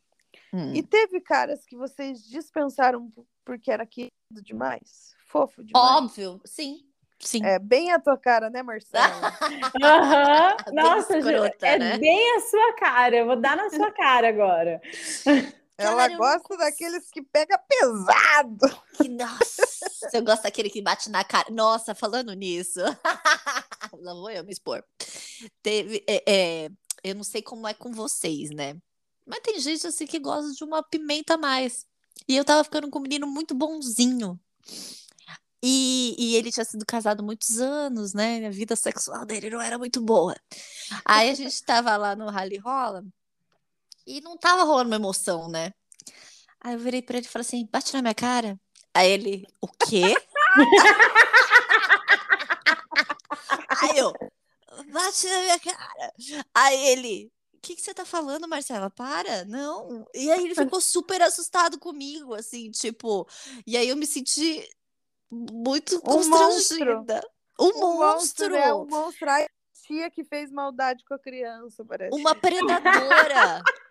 [0.53, 0.73] Hum.
[0.73, 3.09] E teve caras que vocês dispensaram
[3.45, 5.13] porque era querido demais?
[5.27, 5.97] Fofo demais?
[5.97, 6.87] Óbvio, sim.
[7.19, 7.45] Sim.
[7.45, 9.21] É bem a tua cara, né, Marcela?
[9.81, 10.57] Aham.
[10.65, 11.97] Bem Nossa, Ju, escrota, é né?
[11.97, 13.15] bem a sua cara.
[13.15, 14.81] Eu vou dar na sua cara agora.
[15.77, 18.81] Ela Cara, gosta daqueles que pega pesado.
[18.95, 19.63] Que, nossa,
[20.13, 21.49] eu gosto daquele que bate na cara.
[21.51, 22.79] Nossa, falando nisso.
[23.99, 24.83] Lá vou eu me expor.
[25.63, 26.69] Teve, é, é,
[27.03, 28.75] eu não sei como é com vocês, né?
[29.25, 31.87] Mas tem gente assim que gosta de uma pimenta a mais.
[32.27, 34.39] E eu tava ficando com um menino muito bonzinho.
[35.65, 38.45] E, e ele tinha sido casado muitos anos, né?
[38.45, 40.35] A vida sexual dele não era muito boa.
[41.03, 43.03] Aí a gente tava lá no Rally Rola
[44.05, 45.71] e não tava rolando uma emoção, né?
[46.61, 48.59] Aí eu virei pra ele e falei assim: bate na minha cara.
[48.93, 50.15] Aí ele, o quê?
[53.81, 54.13] Aí eu,
[54.91, 56.13] bate na minha cara.
[56.53, 58.89] Aí ele, o que, que você tá falando, Marcela?
[58.89, 60.05] Para, não.
[60.13, 63.27] E aí ele ficou super assustado comigo, assim, tipo.
[63.65, 64.67] E aí eu me senti
[65.31, 66.77] muito Um monstro.
[66.77, 67.21] constrangida.
[67.59, 68.49] Um Um monstro.
[68.51, 68.73] né?
[68.73, 69.29] Um monstro.
[69.29, 69.47] A
[69.87, 72.15] tia que fez maldade com a criança, parece.
[72.15, 73.61] Uma predadora.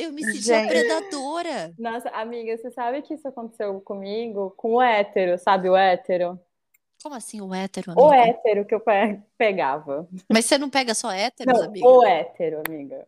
[0.00, 0.68] Eu me senti uma Gente.
[0.68, 1.74] predadora.
[1.78, 6.40] Nossa, amiga, você sabe que isso aconteceu comigo com o hétero, sabe o hétero?
[7.02, 8.28] Como assim, o hétero, O amiga?
[8.28, 10.08] hétero que eu pe- pegava.
[10.28, 11.86] Mas você não pega só héteros, Não, amiga?
[11.86, 13.06] o hétero, amiga.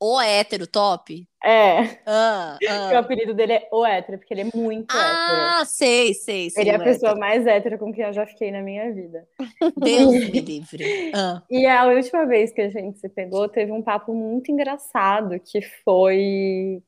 [0.00, 1.26] O hétero top?
[1.44, 2.98] É, Ah, que o ah.
[2.98, 5.58] apelido dele é o hétero, porque ele é muito hétero.
[5.60, 6.62] Ah, sei, sei, sei.
[6.62, 7.20] Ele é a pessoa hétero.
[7.20, 9.26] mais hétero com quem eu já fiquei na minha vida.
[9.76, 11.12] Deus me livre.
[11.14, 15.38] Ah, E a última vez que a gente se pegou, teve um papo muito engraçado,
[15.40, 16.82] que foi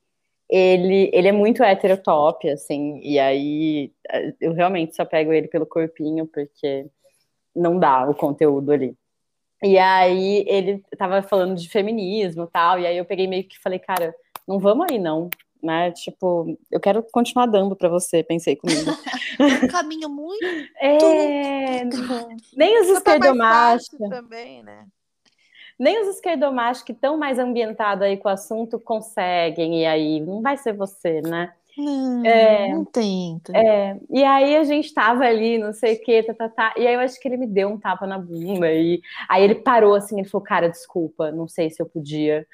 [0.49, 5.49] ele, ele é muito hétero top, assim, e aí eh, eu realmente só pego ele
[5.49, 6.87] pelo corpinho, porque
[7.55, 8.97] não dá o conteúdo ali.
[9.63, 13.59] E aí ele tava falando de feminismo e tal, e aí eu peguei meio que
[13.59, 14.15] falei, cara,
[14.49, 15.29] não vamos aí não.
[15.63, 15.91] né?
[15.93, 18.91] Tipo, eu quero continuar dando para você, pensei comigo.
[19.39, 20.45] É um caminho muito.
[20.79, 21.85] É,
[22.55, 24.87] nem os tá esquerdomachos, também, né?
[25.81, 30.43] nem os esquerdomachos que estão mais ambientados aí com o assunto conseguem, e aí não
[30.43, 31.55] vai ser você, né?
[31.81, 32.69] Não, É.
[32.69, 33.57] não tenta.
[33.57, 36.87] É, e aí a gente tava ali, não sei o que, tá, tá, tá, e
[36.87, 39.95] aí eu acho que ele me deu um tapa na bunda, e aí ele parou
[39.95, 42.47] assim, ele falou, cara, desculpa, não sei se eu podia.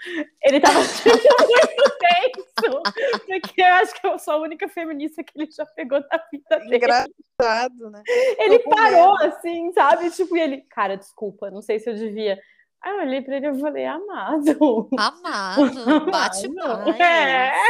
[0.43, 2.83] Ele tava muito tenso,
[3.27, 6.59] porque eu acho que eu sou a única feminista que ele já pegou na vida
[6.61, 6.77] dele.
[6.77, 8.03] Engraçado, né?
[8.39, 10.11] Ele parou assim, sabe?
[10.11, 12.39] Tipo, e ele, cara, desculpa, não sei se eu devia.
[12.83, 14.89] Aí eu olhei pra ele e falei, amado.
[14.99, 16.85] Amado, bate Amado.
[16.85, 17.01] mais.
[17.01, 17.53] É.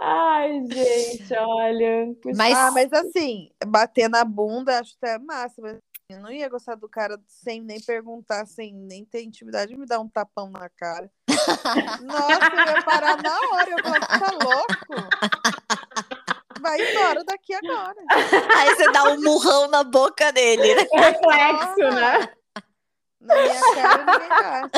[0.00, 2.06] Ai, gente, olha.
[2.36, 5.78] Mas, Ah, mas assim, bater na bunda acho até massa, mas
[6.10, 10.00] eu não ia gostar do cara sem nem perguntar, sem nem ter intimidade, me dar
[10.00, 11.08] um tapão na cara.
[12.02, 15.08] Nossa, eu ia parar na hora, eu ia falar, "Tu tá louco?
[16.62, 17.96] Vai embora daqui agora.
[18.58, 20.86] aí você dá um murrão na boca dele, né?
[20.92, 22.28] reflexo, né?
[23.20, 24.70] Na minha cara.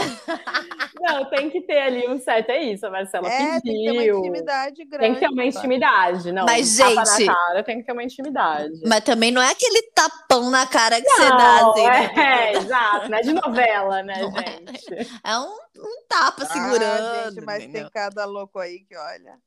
[1.01, 3.91] Não, tem que ter ali um certo, é isso, a Marcela É, tem que ter
[3.91, 4.19] uma pediu.
[4.19, 5.05] intimidade grande.
[5.07, 6.45] Tem que ter uma intimidade, não.
[6.45, 8.81] Mas, um tapa gente- na cara tem que ter uma intimidade.
[8.87, 12.13] Mas também não é aquele tapão na cara que você dá, Não, assim, né?
[12.17, 14.45] é, exato, não é de novela, né, Não é.
[14.45, 15.19] gente?
[15.25, 17.31] É um, um tapa Ah, segurando.
[17.35, 17.83] gente, mas entendeu?
[17.85, 19.39] tem cada louco aí que olha.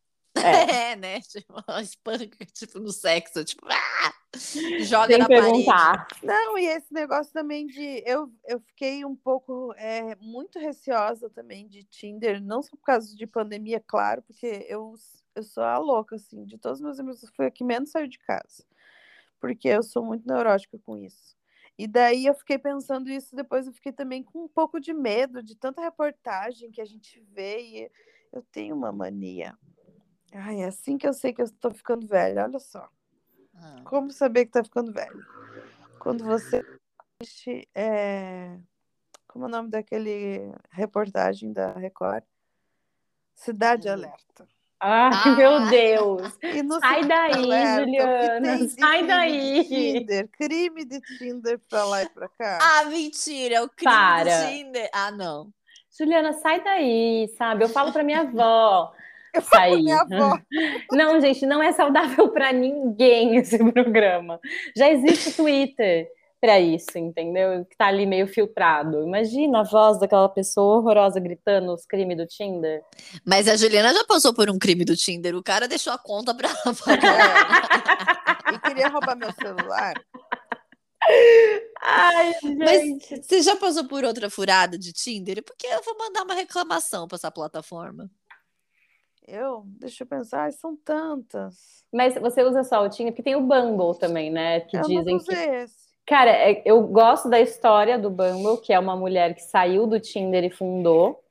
[0.43, 0.67] É.
[0.91, 1.21] É, né?
[1.21, 4.13] Tipo, espanca, tipo, no sexo, tipo, ah!
[4.81, 5.45] joga Sem na parede.
[5.45, 6.07] perguntar.
[6.23, 8.03] Não, e esse negócio também de.
[8.05, 13.15] Eu, eu fiquei um pouco é, muito receosa também de Tinder, não só por causa
[13.15, 14.93] de pandemia, claro, porque eu,
[15.35, 17.91] eu sou a louca, assim, de todos os meus amigos, eu fui a que menos
[17.91, 18.63] saiu de casa.
[19.39, 21.35] Porque eu sou muito neurótica com isso.
[21.77, 25.43] E daí eu fiquei pensando isso, depois eu fiquei também com um pouco de medo
[25.43, 27.91] de tanta reportagem que a gente vê e
[28.33, 29.55] eu tenho uma mania.
[30.33, 32.89] Ai, é assim que eu sei que eu estou ficando velha, olha só.
[33.55, 33.81] Ah.
[33.85, 35.25] Como saber que tá ficando velho?
[35.99, 36.63] Quando você
[37.21, 37.67] assiste.
[37.73, 38.57] é,
[39.27, 42.23] Como é o nome daquele reportagem da Record?
[43.35, 43.93] Cidade Hum.
[43.93, 44.47] Alerta.
[44.79, 45.35] Ai, Ah.
[45.35, 46.37] meu Deus.
[46.59, 49.63] E no Sai daí, Alerta, Juliana, de sai daí.
[49.63, 52.59] De Tinder, crime de Tinder pra lá e pra cá.
[52.61, 54.23] Ah, mentira, é o crime Para.
[54.23, 54.89] do Tinder.
[54.93, 55.51] Ah, não.
[55.97, 57.63] Juliana, sai daí, sabe?
[57.63, 58.93] Eu falo pra minha avó
[59.37, 59.71] Eu sair.
[59.73, 60.39] pra minha avó.
[60.91, 64.39] Não, gente, não é saudável pra ninguém esse programa.
[64.75, 66.07] Já existe o Twitter
[66.39, 67.65] pra isso, entendeu?
[67.65, 69.01] Que tá ali meio filtrado.
[69.03, 72.81] Imagina a voz daquela pessoa horrorosa gritando os crimes do Tinder.
[73.25, 75.35] Mas a Juliana já passou por um crime do Tinder.
[75.35, 76.49] O cara deixou a conta pra
[76.85, 77.67] pagar.
[78.53, 79.93] E queria roubar meu celular.
[81.81, 83.23] Ai, Mas gente.
[83.23, 85.43] você já passou por outra furada de Tinder?
[85.43, 88.09] Porque eu vou mandar uma reclamação pra essa plataforma.
[89.27, 91.83] Eu, deixa eu pensar, ai, são tantas.
[91.93, 94.61] Mas você usa só o Tinder, porque tem o Bumble também, né?
[94.61, 95.75] Que eu dizem que usei esse.
[96.05, 99.99] Cara, é- eu gosto da história do Bumble, que é uma mulher que saiu do
[99.99, 101.21] Tinder e fundou,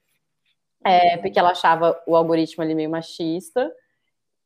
[0.84, 3.72] é, porque ela achava o algoritmo ali meio machista.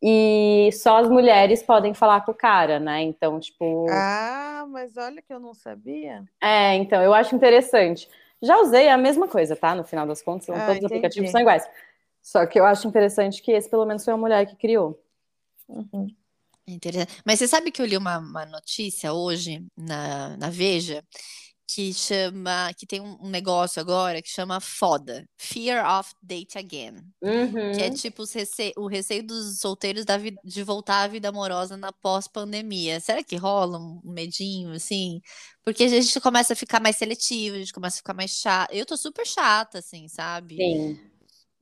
[0.03, 3.03] E só as mulheres podem falar com o cara, né?
[3.03, 3.87] Então, tipo.
[3.91, 6.23] Ah, mas olha que eu não sabia.
[6.41, 8.09] É, então, eu acho interessante.
[8.41, 9.75] Já usei a mesma coisa, tá?
[9.75, 11.69] No final das contas, Ah, todos os aplicativos são iguais.
[12.23, 15.03] Só que eu acho interessante que esse, pelo menos, foi uma mulher que criou.
[15.69, 16.15] Uhum.
[16.67, 17.21] Interessante.
[17.25, 21.03] Mas você sabe que eu li uma, uma notícia hoje na, na Veja
[21.67, 27.73] que chama, que tem um, negócio agora que chama FODA, Fear of Date Again, Uhum.
[27.73, 30.05] que é tipo rece- o receio dos solteiros
[30.45, 32.99] de voltar à vida amorosa na pós-pandemia.
[33.01, 35.21] Será que rola um medinho assim?
[35.63, 38.75] Porque a gente começa a ficar mais seletivo, a gente começa a ficar mais chata.
[38.75, 40.57] Eu tô super chata, assim, sabe?
[40.57, 41.10] Sim.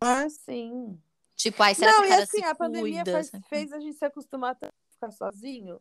[0.01, 1.01] Ah, sim.
[1.36, 3.12] Tipo, ai, será não, que o e cara assim, se a pandemia cuida?
[3.12, 3.46] faz- sabe?
[3.49, 5.80] fez a gente se acostumar a ficar sozinho.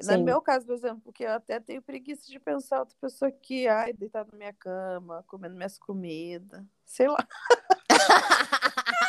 [0.00, 0.18] Sim.
[0.18, 3.66] No meu caso, por exemplo, porque eu até tenho preguiça de pensar outra pessoa aqui,
[3.66, 7.16] ai, deitada na minha cama, comendo minhas comidas, sei lá.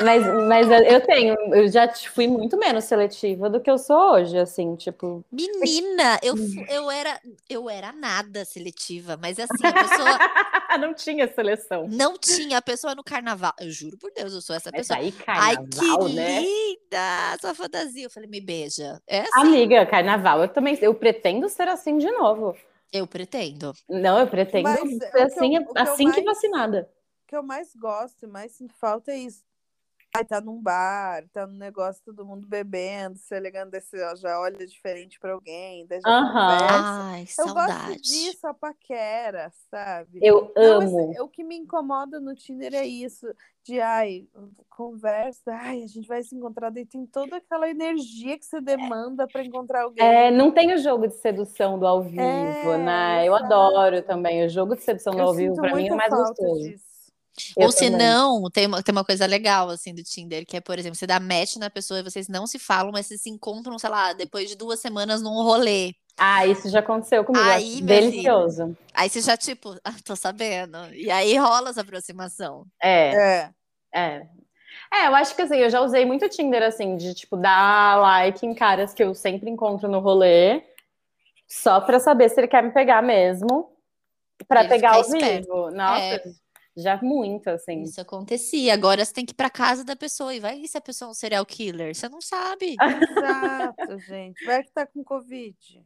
[0.03, 4.37] Mas, mas eu tenho, eu já fui muito menos seletiva do que eu sou hoje,
[4.37, 5.25] assim, tipo.
[5.31, 7.19] Menina, eu, fu- eu era
[7.49, 10.07] eu era nada seletiva, mas assim, a pessoa
[10.79, 11.87] não tinha seleção.
[11.87, 13.53] não tinha a pessoa no carnaval.
[13.59, 14.99] Eu juro por Deus, eu sou essa Mas pessoa.
[14.99, 16.41] aí, Ai, carnaval, que né?
[16.41, 17.37] linda!
[17.41, 18.05] Sua fantasia.
[18.05, 19.01] Eu falei, me beija.
[19.07, 22.55] É assim, Amiga, carnaval, eu também, eu pretendo ser assim de novo.
[22.93, 23.73] eu pretendo.
[23.89, 26.89] Não, eu pretendo Mas, ser que eu- assim, que eu assim que mais- vacinada.
[27.23, 29.41] O que eu mais gosto e mais sinto falta é isso.
[30.15, 34.39] Ai, tá num bar, tá num negócio, todo mundo bebendo, se ligando desse, ó, já
[34.39, 36.31] olha diferente pra alguém, daí já Aham.
[36.47, 37.03] conversa.
[37.03, 38.01] Ai, Eu gosto saudade.
[38.01, 40.19] disso, a paquera, sabe?
[40.21, 41.11] Eu Não, amo.
[41.11, 43.27] esse- o que me incomoda no Tinder é isso,
[43.63, 44.27] de ai,
[44.69, 49.27] conversa, ai, a gente vai se encontrar, daí tem toda aquela energia que você demanda
[49.27, 50.03] pra encontrar alguém.
[50.07, 53.27] É, não tem o jogo de sedução do ao vivo, É, né?
[53.27, 53.53] Eu exato.
[53.53, 54.45] adoro também.
[54.45, 56.69] O jogo de sedução do Eu ao vivo, pra mim, é mais gostoso.
[56.69, 56.96] disso.
[57.55, 60.61] Eu Ou se não, tem uma, tem uma coisa legal, assim, do Tinder, que é,
[60.61, 63.29] por exemplo, você dá match na pessoa e vocês não se falam, mas vocês se
[63.29, 65.93] encontram, sei lá, depois de duas semanas num rolê.
[66.17, 67.45] Ah, isso já aconteceu comigo.
[67.45, 68.75] Aí, delicioso.
[68.93, 70.77] Aí você já, tipo, ah, tô sabendo.
[70.93, 72.65] E aí rola essa aproximação.
[72.81, 73.51] É, É.
[73.93, 74.27] é.
[74.93, 78.45] É, eu acho que assim, eu já usei muito Tinder, assim, de tipo, dar like
[78.45, 80.63] em caras que eu sempre encontro no rolê,
[81.47, 83.69] só pra saber se ele quer me pegar mesmo,
[84.47, 85.43] pra Ele pegar ao esperto.
[85.43, 85.71] vivo.
[85.71, 86.23] Nossa, É.
[86.77, 87.81] já muito, assim.
[87.81, 88.73] Isso acontecia.
[88.73, 90.33] Agora você tem que ir pra casa da pessoa.
[90.33, 91.95] E vai e se a pessoa é um serial killer?
[91.95, 92.75] Você não sabe.
[92.79, 94.45] Exato, gente.
[94.45, 95.83] Vai que tá com Covid.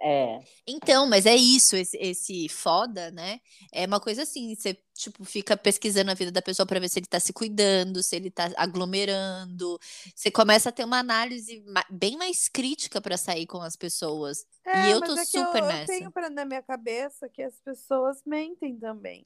[0.00, 0.40] É.
[0.66, 3.40] Então, mas é isso, esse, esse foda, né?
[3.72, 6.98] É uma coisa assim, você, tipo, fica pesquisando a vida da pessoa pra ver se
[6.98, 9.78] ele tá se cuidando, se ele tá aglomerando.
[10.14, 14.44] Você começa a ter uma análise bem mais crítica pra sair com as pessoas.
[14.66, 15.92] É, E eu tô é que super eu, nessa.
[15.92, 19.24] Eu tenho pra, na minha cabeça que as pessoas mentem também.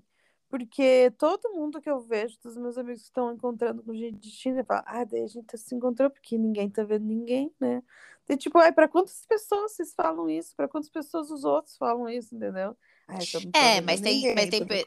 [0.48, 4.30] Porque todo mundo que eu vejo, dos meus amigos que estão encontrando com gente de
[4.30, 7.82] China, fala, ah, daí a gente se encontrou porque ninguém tá vendo ninguém, né?
[8.28, 10.54] E, tipo, ai, pra quantas pessoas vocês falam isso?
[10.56, 12.76] Pra quantas pessoas os outros falam isso, entendeu?
[13.06, 13.18] Ai,
[13.54, 14.84] É, mas tem- ninguém, mas tem pe-.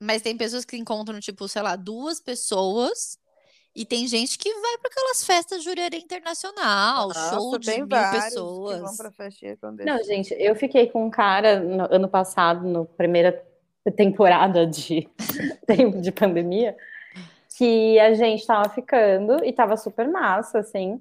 [0.00, 3.18] Mas tem pessoas que encontram, tipo, sei lá, duas pessoas.
[3.74, 7.88] E tem gente que vai para aquelas festas Jurerê Internacional, show Nossa, de tem mil
[7.88, 8.74] pessoas.
[8.76, 12.84] que vão pra festinha Não, gente, eu fiquei com um cara no ano passado, na
[12.84, 13.32] primeira
[13.90, 15.08] temporada de
[15.66, 16.76] tempo de pandemia,
[17.58, 21.00] que a gente tava ficando e tava super massa, assim.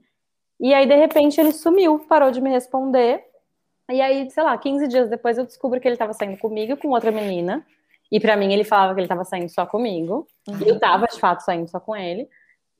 [0.60, 3.24] E aí, de repente, ele sumiu, parou de me responder.
[3.90, 6.78] E aí, sei lá, 15 dias depois eu descubro que ele tava saindo comigo e
[6.78, 7.66] com outra menina.
[8.12, 10.28] E pra mim ele falava que ele tava saindo só comigo.
[10.64, 12.28] E eu tava, de fato, saindo só com ele.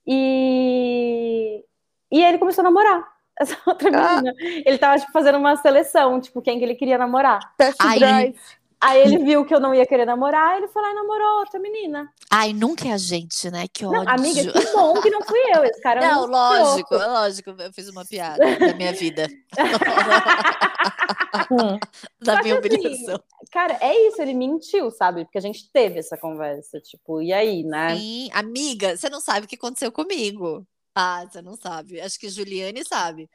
[0.06, 1.64] E,
[2.12, 3.08] e ele começou a namorar
[3.40, 4.16] essa outra Ah.
[4.22, 4.34] menina.
[4.66, 7.40] Ele tava, tipo, fazendo uma seleção, tipo, quem que ele queria namorar.
[7.58, 8.36] Test drive.
[8.84, 11.60] Aí ele viu que eu não ia querer namorar, ele foi lá e namorou outra
[11.60, 12.12] menina.
[12.32, 13.66] Ai, nunca é a gente, né?
[13.72, 14.04] Que ódio.
[14.04, 15.64] Não, amiga, que bom que não fui eu.
[15.64, 17.14] Esse cara é Não, lógico, escroto.
[17.14, 17.50] lógico.
[17.52, 19.30] Eu fiz uma piada da minha vida.
[22.20, 23.06] da Só minha que assim.
[23.52, 25.26] Cara, é isso, ele mentiu, sabe?
[25.26, 27.96] Porque a gente teve essa conversa, tipo, e aí, né?
[27.96, 30.66] Sim, amiga, você não sabe o que aconteceu comigo.
[30.96, 32.02] Ah, você não sabe.
[32.02, 33.30] Acho que Juliane sabe.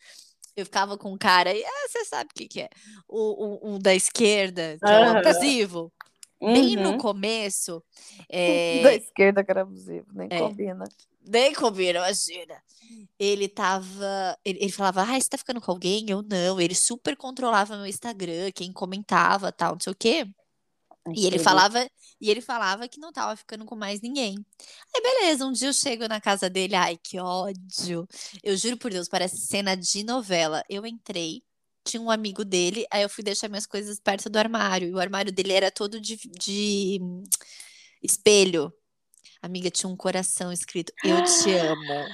[0.56, 2.68] Eu ficava com um cara e ah, você sabe o que, que é.
[3.06, 5.92] O, o, o da esquerda, que é o abusivo.
[6.40, 6.98] Bem no Uhum.
[6.98, 7.82] começo,
[8.28, 10.38] é, Da esquerda que era abusivo, nem É.
[10.38, 10.84] combina.
[11.28, 12.62] Nem combina, imagina.
[13.18, 14.38] Ele tava.
[14.44, 16.04] Ele, ele falava, ah, você tá ficando com alguém?
[16.08, 16.60] Eu não.
[16.60, 20.26] Ele super controlava meu Instagram, quem comentava, tal, não sei o quê.
[21.14, 21.88] E ele falava,
[22.20, 24.36] e ele falava que não tava ficando com mais ninguém.
[24.94, 28.06] Aí, beleza, um dia eu chego na casa dele, ai, que ódio.
[28.42, 30.62] Eu juro por Deus, parece cena de novela.
[30.68, 31.42] Eu entrei,
[31.84, 34.88] tinha um amigo dele, aí eu fui deixar minhas coisas perto do armário.
[34.88, 37.00] E o armário dele era todo de, de
[38.02, 38.72] espelho.
[39.42, 42.08] Amiga, tinha um coração escrito, eu te amo.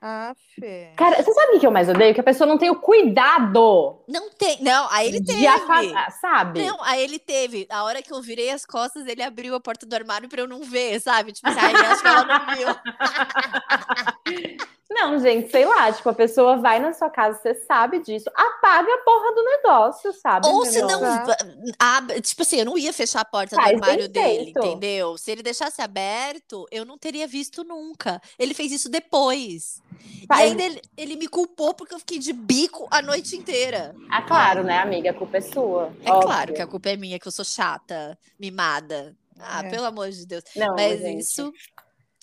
[0.00, 0.92] Ah, Fê.
[0.96, 2.14] Cara, você sabe o que eu mais odeio?
[2.14, 5.46] Que a pessoa não tem o cuidado Não tem, não, aí ele teve.
[5.46, 6.62] apagar, sabe?
[6.64, 7.66] Não, aí ele teve.
[7.70, 10.48] A hora que eu virei as costas, ele abriu a porta do armário pra eu
[10.48, 11.32] não ver, sabe?
[11.32, 12.68] Tipo assim, ai, acho que ela não viu.
[14.88, 18.88] Não, gente, sei lá, tipo, a pessoa vai na sua casa, você sabe disso, apaga
[18.94, 20.46] a porra do negócio, sabe?
[20.46, 21.32] Ou se não, Exato.
[21.78, 24.58] ab- tipo assim, eu não ia fechar a porta do Faz armário bem dele, feito.
[24.60, 25.18] entendeu?
[25.18, 28.20] Se ele deixasse aberto, eu não teria visto nunca.
[28.38, 29.82] Ele fez isso depois.
[30.22, 33.92] E Faz- ainda ele, ele me culpou porque eu fiquei de bico a noite inteira.
[34.08, 35.10] Ah, claro, né, amiga?
[35.10, 35.92] A culpa é sua.
[36.04, 36.26] É óbvio.
[36.28, 39.16] claro que a culpa é minha, que eu sou chata, mimada.
[39.38, 39.68] Ah, É.
[39.68, 40.44] pelo amor de Deus.
[40.54, 41.20] Não, Mas gente.
[41.22, 41.52] isso,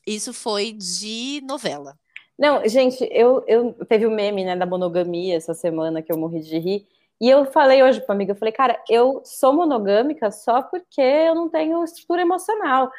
[0.07, 1.97] isso foi de novela.
[2.37, 6.41] Não, gente, eu, eu teve o meme, né, da monogamia essa semana que eu morri
[6.41, 6.87] de rir.
[7.21, 11.35] E eu falei hoje pra amiga, eu falei, cara, eu sou monogâmica só porque eu
[11.35, 12.91] não tenho estrutura emocional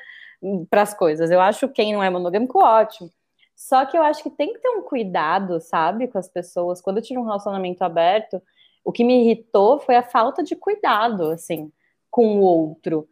[0.70, 1.30] para as coisas.
[1.30, 3.10] Eu acho quem não é monogâmico ótimo.
[3.56, 6.80] Só que eu acho que tem que ter um cuidado, sabe, com as pessoas.
[6.80, 8.42] Quando eu tive um relacionamento aberto,
[8.84, 11.72] o que me irritou foi a falta de cuidado, assim,
[12.10, 13.08] com o outro.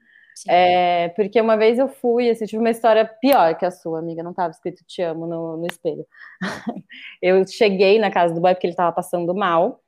[0.49, 4.22] É, porque uma vez eu fui, assim, tive uma história pior que a sua, amiga,
[4.22, 6.07] não estava escrito te amo no, no espelho.
[7.20, 9.80] eu cheguei na casa do boy porque ele estava passando mal,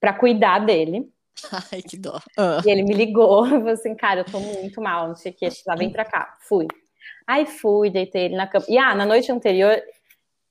[0.00, 1.12] para cuidar dele,
[1.72, 2.20] Ai, que dó.
[2.36, 2.60] Ah.
[2.64, 5.48] e ele me ligou, falou assim, cara, eu tô muito mal, não sei o que,
[5.64, 6.66] tá, vem pra cá, fui.
[7.26, 9.80] Aí fui, deitei ele na cama, e ah, na noite anterior,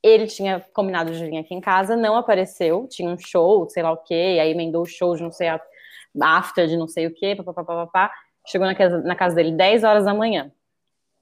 [0.03, 3.91] Ele tinha combinado de vir aqui em casa, não apareceu, tinha um show, sei lá
[3.91, 5.61] o quê, aí emendou o show de não sei a
[6.21, 8.11] after de não sei o quê, papapá,
[8.45, 10.51] chegou na casa, na casa dele 10 horas da manhã.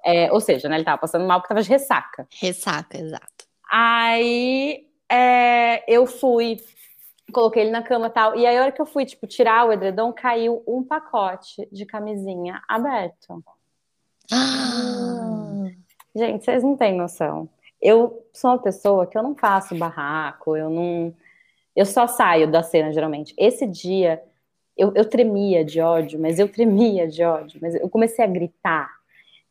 [0.06, 2.28] É, ou seja, né, ele tava passando mal porque tava de ressaca.
[2.40, 3.46] Ressaca, exato.
[3.72, 6.58] Aí é, eu fui,
[7.34, 8.36] coloquei ele na cama e tal.
[8.36, 11.86] E aí, a hora que eu fui, tipo, tirar o edredom, caiu um pacote de
[11.86, 13.44] camisinha aberto.
[14.32, 15.70] Ah,
[16.16, 17.50] Gente, vocês não têm noção.
[17.82, 21.14] Eu sou uma pessoa que eu não faço barraco, eu não.
[21.76, 23.34] Eu só saio da cena, geralmente.
[23.38, 24.22] Esse dia,
[24.80, 27.60] eu, eu tremia de ódio, mas eu tremia de ódio.
[27.62, 28.90] Mas eu comecei a gritar.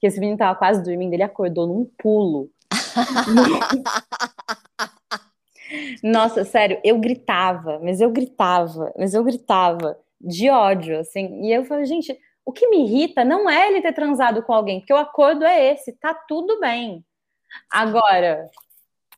[0.00, 2.48] Que esse menino tava quase dormindo, ele acordou num pulo.
[6.02, 11.44] Nossa, sério, eu gritava, mas eu gritava, mas eu gritava de ódio, assim.
[11.44, 14.80] E eu falei, gente, o que me irrita não é ele ter transado com alguém,
[14.80, 17.04] porque o acordo é esse, tá tudo bem.
[17.70, 18.48] Agora,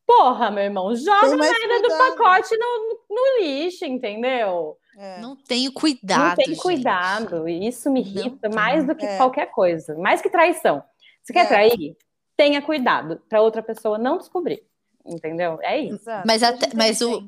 [0.05, 4.77] porra, meu irmão, joga a merda do pacote no, no lixo, entendeu?
[5.03, 5.19] É.
[5.21, 6.29] não tenho cuidado.
[6.29, 6.61] não tem gente.
[6.61, 7.49] cuidado.
[7.49, 9.17] E isso me irrita Não mais do que É.
[9.17, 9.97] qualquer coisa.
[9.97, 10.83] Mais que traição.
[11.23, 11.49] Se quer É.
[11.49, 11.97] trair,
[12.37, 14.63] tenha cuidado para outra pessoa não descobrir.
[15.07, 15.59] Entendeu?
[15.63, 15.95] É isso.
[16.03, 16.27] Exato.
[16.27, 17.27] Mas até- mas o-.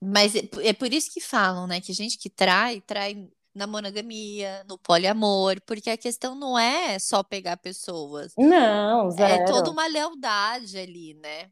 [0.00, 4.64] Mas é é por isso que falam, né, que gente que trai, trai na monogamia,
[4.68, 8.32] no poliamor, porque a questão não é só pegar pessoas.
[8.36, 9.42] Não, zero.
[9.42, 11.48] É toda uma lealdade ali, né?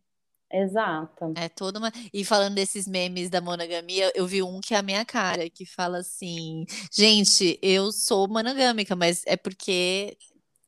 [0.53, 1.33] Exato.
[1.35, 1.91] É toda uma.
[2.13, 5.65] E falando desses memes da monogamia, eu vi um que é a minha cara, que
[5.65, 10.17] fala assim: gente, eu sou monogâmica, mas é porque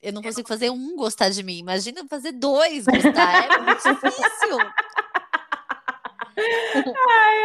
[0.01, 1.59] eu não consigo fazer um gostar de mim.
[1.59, 3.45] Imagina fazer dois gostar.
[3.45, 4.59] É muito difícil.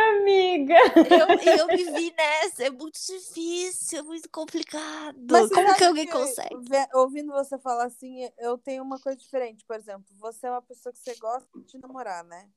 [0.09, 0.75] Amiga.
[1.09, 5.17] Eu, eu me vi nessa, é muito difícil, é muito complicado.
[5.29, 6.55] Mas Como que alguém consegue?
[6.69, 9.65] ve- Ouvindo você falar assim, eu tenho uma coisa diferente.
[9.65, 12.47] Por exemplo, você é uma pessoa que você gosta de namorar, né?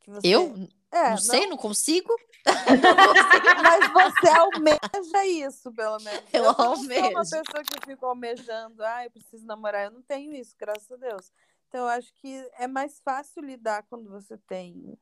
[0.00, 0.26] Que você...
[0.26, 0.54] Eu?
[0.90, 2.14] É, não sei, não consigo?
[2.44, 6.22] Mas você almeja isso, pelo menos.
[6.32, 7.12] Eu não sou uma almejo.
[7.14, 9.86] pessoa que fica almejando, ah, eu preciso namorar.
[9.86, 11.32] Eu não tenho isso, graças a Deus.
[11.68, 14.98] Então, eu acho que é mais fácil lidar quando você tem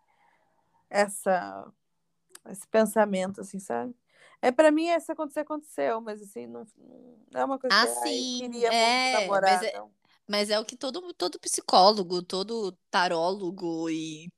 [0.91, 1.73] essa,
[2.51, 3.95] esse pensamento, assim, sabe?
[4.43, 6.65] É, pra mim, se acontecer, aconteceu, mas assim, não,
[7.33, 9.43] não é uma coisa Ah, que "Ai, sim, eu queria é, muito namorar.
[9.43, 9.83] mas é-.
[10.29, 14.29] Mas é o que todo, todo psicólogo, todo tarólogo e,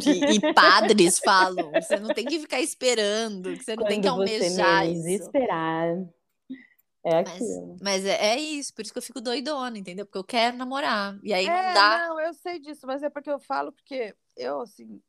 [0.00, 1.80] e, e padres falam.
[1.82, 5.04] Você não tem que ficar esperando, que você não tem que Quando você almejar menos
[5.06, 5.22] isso.
[5.22, 5.96] esperar.
[7.02, 7.80] É Mas, aquilo.
[7.80, 10.04] mas é, é isso, por isso que eu fico doidona, entendeu?
[10.06, 11.18] Porque eu quero namorar.
[11.22, 12.02] E aí É, não dá.
[12.08, 15.02] não, eu sei disso, mas é porque eu falo porque eu, assim,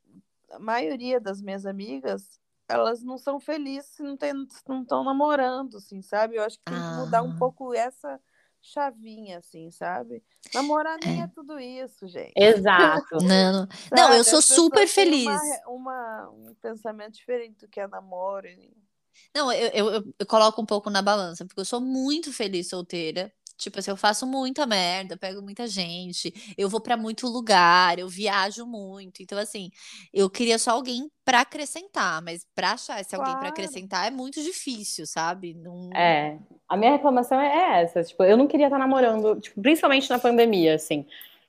[0.56, 4.34] a maioria das minhas amigas, elas não são felizes se não tem,
[4.68, 6.36] não estão namorando, assim, sabe?
[6.38, 7.36] Eu acho que tem que mudar um Ah.
[7.38, 8.20] pouco essa
[8.62, 10.24] chavinha, assim, sabe?
[10.54, 12.34] Namorar nem é, tudo isso, gente.
[12.36, 13.18] Exato.
[13.24, 14.14] Não, não.
[14.14, 15.28] Eu sou super feliz.
[15.28, 18.48] Uma, uma- um pensamento diferente do que é namoro.
[18.48, 18.74] e-
[19.36, 23.32] Não, eu, eu- eu coloco um pouco na balança, porque eu sou muito feliz solteira.
[23.58, 28.08] Tipo assim, eu faço muita merda, pego muita gente, eu vou pra muito lugar, eu
[28.10, 29.24] viajo muito.
[29.24, 29.70] Então, assim,
[30.14, 33.54] eu queria só alguém pra acrescentar, mas pra achar esse alguém pra Claro.
[33.54, 35.54] acrescentar é muito difícil, sabe?
[35.54, 35.90] Não...
[35.96, 36.38] É.
[36.68, 38.04] A minha reclamação é essa.
[38.04, 41.06] Tipo, eu não queria estar namorando, tipo, principalmente na pandemia, assim.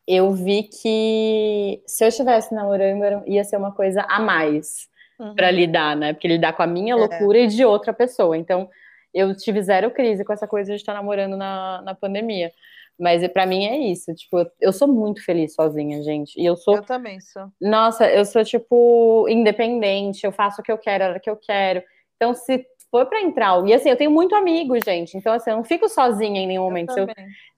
[0.06, 4.88] Eu vi que se eu estivesse namorando, ia ser uma coisa a mais
[5.34, 6.12] pra lidar, né?
[6.12, 6.96] Porque lidar com a minha É.
[6.96, 8.36] loucura e de outra pessoa.
[8.36, 8.68] Então,
[9.16, 12.52] eu tive zero crise com essa coisa de estar namorando na, na pandemia.
[12.98, 14.14] Mas pra mim é isso.
[14.14, 16.40] Tipo, eu, eu sou muito feliz sozinha, gente.
[16.40, 17.48] E eu sou Eu também sou.
[17.60, 21.36] Nossa, eu sou, tipo, independente, eu faço o que eu quero, a hora que eu
[21.36, 21.82] quero.
[22.16, 23.66] Então, se for pra entrar.
[23.66, 25.16] E assim, eu tenho muito amigo, gente.
[25.16, 26.92] Então, assim, eu não fico sozinha em nenhum momento.
[26.92, 27.06] Se eu,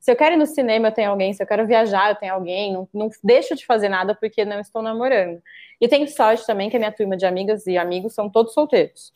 [0.00, 1.32] se eu quero ir no cinema, eu tenho alguém.
[1.32, 2.72] Se eu quero viajar, eu tenho alguém.
[2.72, 5.40] Não, não deixo de fazer nada porque não estou namorando.
[5.80, 9.12] E tenho sorte também que a minha turma de amigas e amigos são todos solteiros.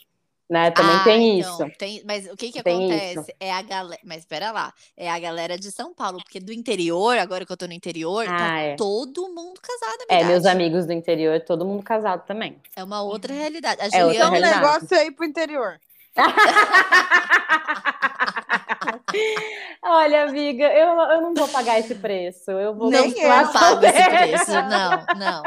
[0.53, 0.71] Né?
[0.71, 1.79] Também Ah, tem então, isso.
[1.79, 3.21] tem- mas o que que Tem acontece?
[3.21, 3.33] isso.
[3.41, 3.99] É a galera.
[4.05, 7.57] Mas espera lá, é a galera de São Paulo, porque do interior, agora que eu
[7.57, 8.77] tô no interior, Ah, tá é.
[8.77, 12.61] todo mundo casado É, meus amigos do interior, todo mundo casado também.
[12.77, 13.81] É uma outra realidade.
[13.81, 14.61] A É Então, Juliana, realidade.
[14.61, 15.81] negócio ir pro interior.
[19.83, 22.51] Olha, amiga, eu, eu não vou pagar esse preço.
[22.51, 23.29] Eu vou Nem eu.
[23.53, 24.53] pago esse preço.
[24.53, 25.43] Não, não.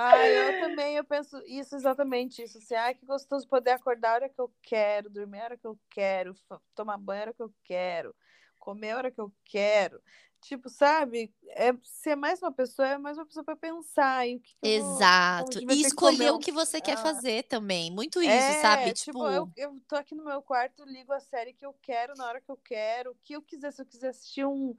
[0.00, 2.58] Ah, eu também, eu penso isso exatamente isso.
[2.58, 5.66] Assim, ah, que gostoso poder acordar a hora que eu quero, dormir a hora que
[5.66, 6.34] eu quero,
[6.72, 8.14] tomar banho a hora que eu quero,
[8.60, 10.00] comer a hora que eu quero.
[10.40, 11.34] Tipo, sabe?
[11.48, 14.70] É, ser mais uma pessoa é mais uma pessoa para pensar em o que, eu
[14.70, 15.58] Exato.
[15.68, 17.02] E escolher o que você quer Ah.
[17.02, 17.90] fazer também.
[17.90, 18.92] Muito isso, É, sabe?
[18.92, 22.14] tipo, Tipo, eu, eu tô aqui no meu quarto, ligo a série que eu quero
[22.14, 24.76] na hora que eu quero, o que eu quiser, se eu quiser assistir um,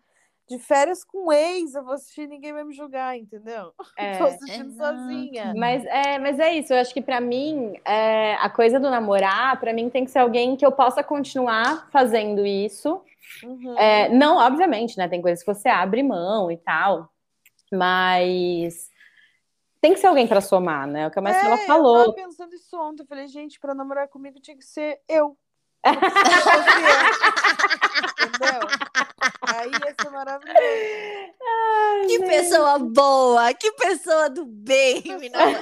[0.49, 3.71] de férias com ex, eu vou assistir ninguém vai me julgar, entendeu?
[3.97, 4.17] É.
[4.17, 4.97] Tô assistindo Exato.
[4.97, 5.53] sozinha.
[5.55, 6.73] Mas é, mas é isso.
[6.73, 10.19] Eu acho que pra mim, é, a coisa do namorar, pra mim tem que ser
[10.19, 13.01] alguém que eu possa continuar fazendo isso.
[13.43, 13.77] Uhum.
[13.77, 15.07] É, não, obviamente, né?
[15.07, 17.09] Tem coisas que você abre mão e tal,
[17.71, 18.89] mas
[19.81, 21.07] tem que ser alguém pra somar, né?
[21.07, 22.13] O que a Marcela É, Eu falou.
[22.13, 23.03] tava pensando isso ontem.
[23.03, 25.37] Eu falei, gente, pra namorar comigo tinha que ser eu.
[25.85, 25.93] Eu.
[28.27, 28.88] Entendeu?
[29.41, 30.59] Aí ia ser maravilhoso.
[32.07, 35.01] Que pessoa boa, que pessoa do bem.
[35.19, 35.59] me namora.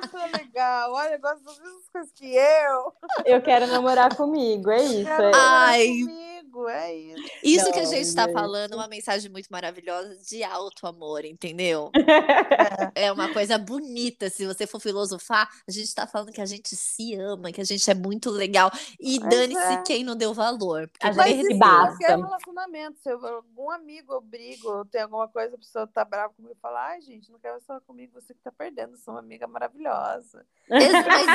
[0.00, 0.92] Pessoa legal.
[0.92, 2.92] Olha, gosta das mesmas coisas que eu.
[3.24, 5.08] Eu quero namorar comigo, é isso.
[5.10, 5.86] É- Ai.
[5.86, 7.30] comigo, é isso.
[7.44, 8.32] Isso que a Não, gente tá gente.
[8.32, 11.90] falando é uma mensagem muito maravilhosa de alto amor, entendeu?
[12.94, 14.30] É uma coisa bonita.
[14.30, 17.64] Se você for filosofar, a gente tá falando que a gente se ama, que a
[17.64, 18.70] gente é muito legal.
[18.98, 19.82] E dane-se é.
[19.82, 20.90] quem não deu valor.
[21.02, 21.96] A gente isso, basta.
[21.98, 26.04] qualquer relacionamento, se eu- algum amigo eu brigo, ou tem alguma coisa, a pessoa tá
[26.04, 29.14] brava comigo e fala, ai, gente, não quero falar comigo, você que tá perdendo, sou
[29.14, 30.44] uma amiga maravilhosa.
[30.68, 30.82] Mas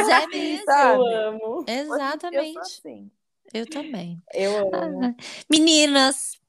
[0.10, 0.72] é mesmo.
[0.72, 1.66] Eu amo.
[1.68, 2.60] Eu sou Exatamente.
[2.60, 3.12] assim.
[3.52, 4.22] Eu também.
[4.34, 5.04] Eu amo.
[5.04, 5.16] Ah,
[5.50, 6.40] Meninas,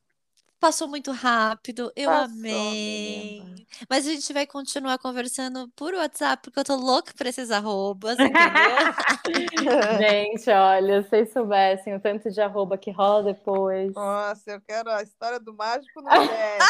[0.65, 1.93] passou muito rápido.
[1.95, 3.43] Eu Passou, amei.
[3.43, 3.67] menina.
[3.91, 8.17] Mas a gente vai continuar conversando por WhatsApp, porque eu tô louca por esses arrobas,
[8.19, 8.39] entendeu?
[10.01, 13.93] Gente, olha, se vocês soubessem o tanto de arroba que rola depois.
[13.93, 16.59] Nossa, eu quero a história do mágico no pé.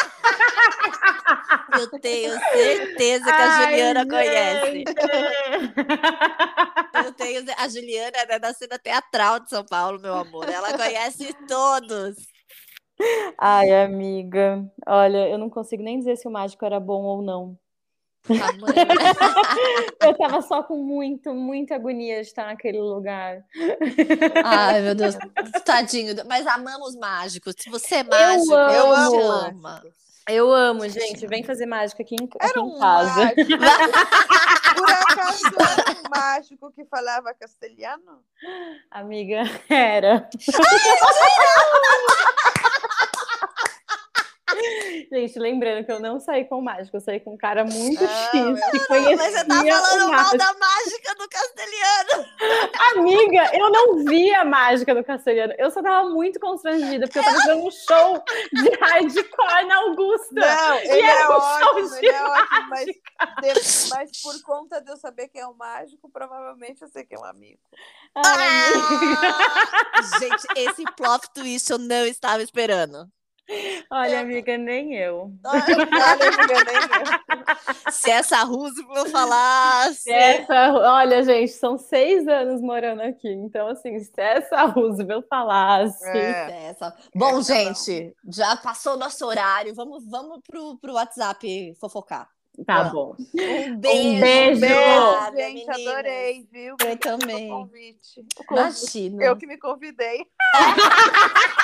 [1.79, 4.73] Eu tenho certeza que a Ai, Juliana conhece.
[4.73, 4.95] gente.
[7.05, 7.45] Eu tenho...
[7.59, 10.49] A Juliana é da cena teatral de São Paulo, meu amor.
[10.49, 12.34] Ela conhece todos.
[13.39, 17.59] Ai, amiga, olha, eu não consigo nem dizer se o mágico era bom ou não.
[18.27, 18.75] Tamanho.
[20.01, 23.45] Eu tava só com muito, muita agonia de estar naquele lugar.
[24.43, 25.15] Ai, meu Deus.
[25.65, 26.15] Tadinho.
[26.27, 27.55] Mas amamos mágicos.
[27.59, 28.73] Se você é mágico, amo.
[28.73, 29.83] Eu a gente amo ama.
[30.27, 31.27] Eu amo, gente.
[31.27, 33.25] Vem fazer mágica aqui em, aqui Era em um casa.
[33.25, 33.35] mágico.
[34.75, 38.23] Por acaso era um mágico que falava castelhano?
[38.91, 40.29] Amiga, era.
[45.13, 48.03] Gente, lembrando que eu não saí com o mágico, eu saí com um cara muito
[48.03, 52.29] Não, X eu- que conhecia Mas você tá o falando mal da mágica do castelhano.
[52.97, 55.55] Amiga, eu não vi a mágica do castelhano.
[55.59, 60.35] Eu só tava muito constrangida, porque eu tava fazendo um show de hardcore na Augusta.
[60.35, 61.41] Não, ele era é um show
[61.75, 65.47] ótimo, de ele é ótimo, mas, de- mas por conta de eu saber que é
[65.47, 67.61] um mágico, provavelmente eu sei que é um amigo.
[68.15, 69.29] Ai, amiga.
[69.29, 70.19] Ah!
[70.19, 73.09] Gente, esse plot twist eu não estava esperando.
[73.91, 75.31] Olha, amiga, nem eu.
[75.45, 77.93] Olha, amiga, nem eu.
[77.93, 80.11] Se essa Roosevelt falasse.
[80.11, 83.29] Essa, olha, gente, são seis anos morando aqui.
[83.29, 86.09] Então, assim, se essa Roosevelt falasse.
[86.09, 86.69] É.
[86.69, 86.97] Essa.
[87.15, 89.75] Bom, Essa gente, já passou nosso horário.
[89.75, 92.34] Vamos, vamos pro, pro WhatsApp fofocar.
[92.65, 93.17] Tá bom.
[93.19, 94.21] Um beijo.
[94.21, 94.55] beijo.
[94.57, 95.87] obrigada, gente, meninas.
[95.89, 96.77] adorei, viu?
[96.87, 97.49] Eu também.
[97.49, 98.25] convite.
[98.51, 99.25] Imagina.
[99.25, 100.25] Eu que me convidei.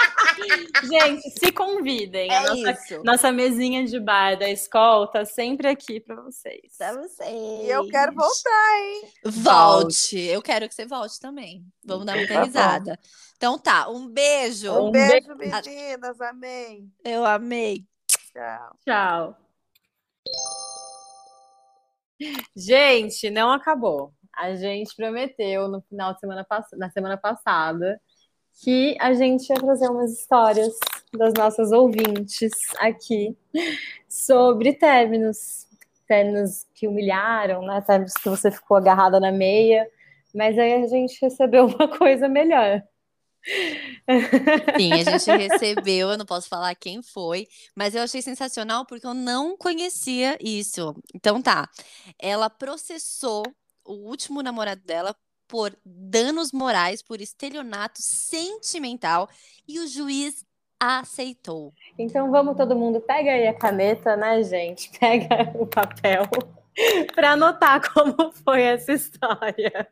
[0.84, 2.30] Gente, se convidem.
[2.30, 3.02] A É nossa, isso.
[3.04, 6.76] nossa mesinha de bar da escola tá sempre aqui pra vocês.
[6.78, 7.28] Pra vocês.
[7.64, 9.02] E eu quero voltar, hein?
[9.26, 10.18] Volte.
[10.18, 11.64] Eu quero que você volte também.
[11.84, 12.46] Vamos dar muita Tá bom.
[12.46, 12.98] risada.
[13.36, 14.72] Então tá, um beijo.
[14.72, 15.54] Um, Um beijo, beijo.
[15.66, 16.20] meninas.
[16.20, 16.90] Amém.
[17.04, 17.84] Eu amei.
[18.32, 18.76] Tchau.
[18.86, 19.36] Tchau.
[22.54, 24.12] Gente, não acabou.
[24.36, 26.46] A gente prometeu no final de semana
[26.76, 28.00] na semana passada
[28.62, 30.72] que a gente ia trazer umas histórias
[31.12, 33.36] das nossas ouvintes aqui
[34.08, 35.66] sobre términos,
[36.06, 37.80] términos que humilharam, né?
[37.80, 39.88] Términos que você ficou agarrada na meia.
[40.34, 42.82] Mas aí a gente recebeu uma coisa melhor.
[44.76, 49.06] Sim, a gente recebeu, eu não posso falar quem foi, mas eu achei sensacional porque
[49.06, 50.94] eu não conhecia isso.
[51.14, 51.68] Então tá,
[52.18, 53.42] ela processou
[53.84, 55.14] o último namorado dela
[55.46, 59.28] por danos morais, por estelionato sentimental
[59.66, 60.44] e o juiz
[60.78, 61.74] aceitou.
[61.98, 64.90] Então vamos todo mundo, pega aí a caneta, né, gente?
[64.98, 66.22] Pega o papel
[67.14, 69.88] para anotar como foi essa história.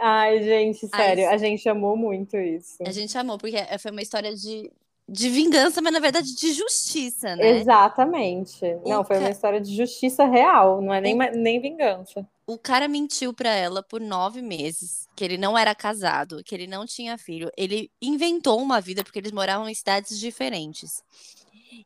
[0.00, 2.76] Ai, gente, Ai, sério, isso- a gente amou muito isso.
[2.84, 4.70] A gente amou, porque foi uma história de,
[5.08, 7.60] de vingança, mas na verdade de justiça, né?
[7.60, 8.60] Exatamente.
[8.84, 12.26] Não, foi uma história de justiça real, não é nem, ma- nem vingança.
[12.46, 16.66] O cara mentiu pra ela por nove meses, que ele não era casado, que ele
[16.68, 17.50] não tinha filho.
[17.56, 21.02] Ele inventou uma vida porque eles moravam em cidades diferentes.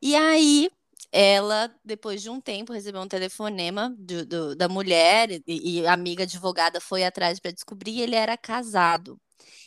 [0.03, 0.71] E aí,
[1.13, 5.93] ela, depois de um tempo, recebeu um telefonema do- do- da mulher e, e a
[5.93, 9.19] amiga advogada foi atrás para descobrir ele era casado.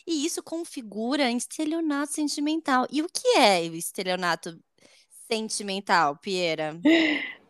[0.06, 2.86] E isso configura estelionato sentimental.
[2.90, 4.58] E o que é o estelionato
[5.30, 6.80] sentimental, Pieira?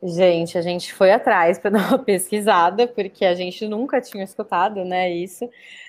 [0.02, 4.84] Gente, a gente foi atrás para dar uma pesquisada, porque a gente nunca tinha escutado,
[4.84, 5.48] né, isso,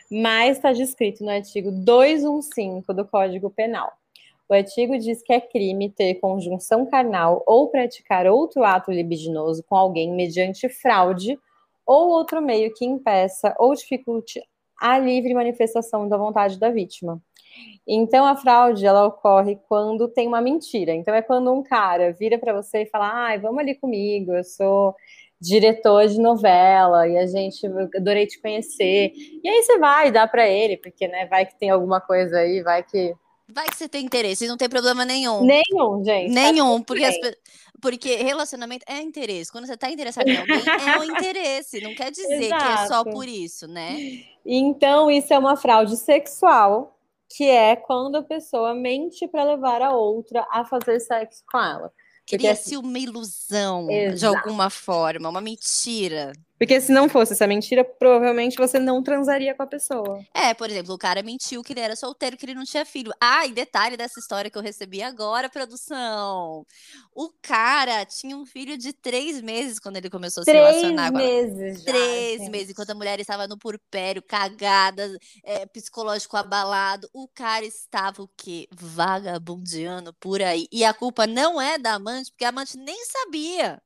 [0.09, 3.91] mas está descrito no artigo 215 do Código Penal.
[4.49, 9.75] O artigo diz que é crime ter conjunção carnal ou praticar outro ato libidinoso com
[9.75, 11.37] alguém mediante fraude
[11.85, 14.41] ou outro meio que impeça ou dificulte
[14.79, 17.19] a livre manifestação da vontade da vítima.
[17.87, 20.93] Então a fraude ela ocorre quando tem uma mentira.
[20.93, 24.43] Então é quando um cara vira para você e fala: "Ai, vamos ali comigo, eu
[24.43, 24.95] sou
[25.41, 27.65] diretor de novela e a gente
[27.95, 29.11] adorei te conhecer".
[29.43, 32.61] E aí você vai dar para ele, porque né, vai que tem alguma coisa aí,
[32.63, 33.15] vai que
[33.47, 35.43] Vai que você tem interesse, não tem problema nenhum.
[35.43, 36.33] Nenhum, gente.
[36.33, 37.15] Tá nenhum, porque, as,
[37.79, 39.51] porque relacionamento é interesse.
[39.51, 41.79] Quando você tá interessado em alguém, é o interesse.
[41.81, 42.63] Não quer dizer Exato.
[42.63, 43.97] que é só por isso, né?
[44.43, 46.97] Então, isso é uma fraude sexual,
[47.29, 51.91] que é quando a pessoa mente para levar a outra a fazer sexo com ela.
[52.27, 54.17] Cria-se uma ilusão, Exato.
[54.17, 56.31] de alguma forma, uma mentira.
[56.57, 60.23] Porque se não fosse essa mentira, provavelmente você não transaria com a pessoa.
[60.33, 63.11] É, por exemplo, o cara mentiu que ele era solteiro, que ele não tinha filho.
[63.19, 66.65] Ah, e detalhe dessa história que eu recebi agora, produção.
[67.13, 71.11] O cara tinha um filho de três meses quando ele começou a três se relacionar
[71.11, 71.27] com ela.
[71.27, 72.49] Meses já, três gente.
[72.49, 77.09] meses, enquanto a mulher estava no purpério, cagada, é, psicológico abalado.
[77.13, 78.67] O cara estava o quê?
[78.71, 80.67] Vagabundeando por aí.
[80.71, 83.81] E a culpa não é da amante, porque a amante nem sabia.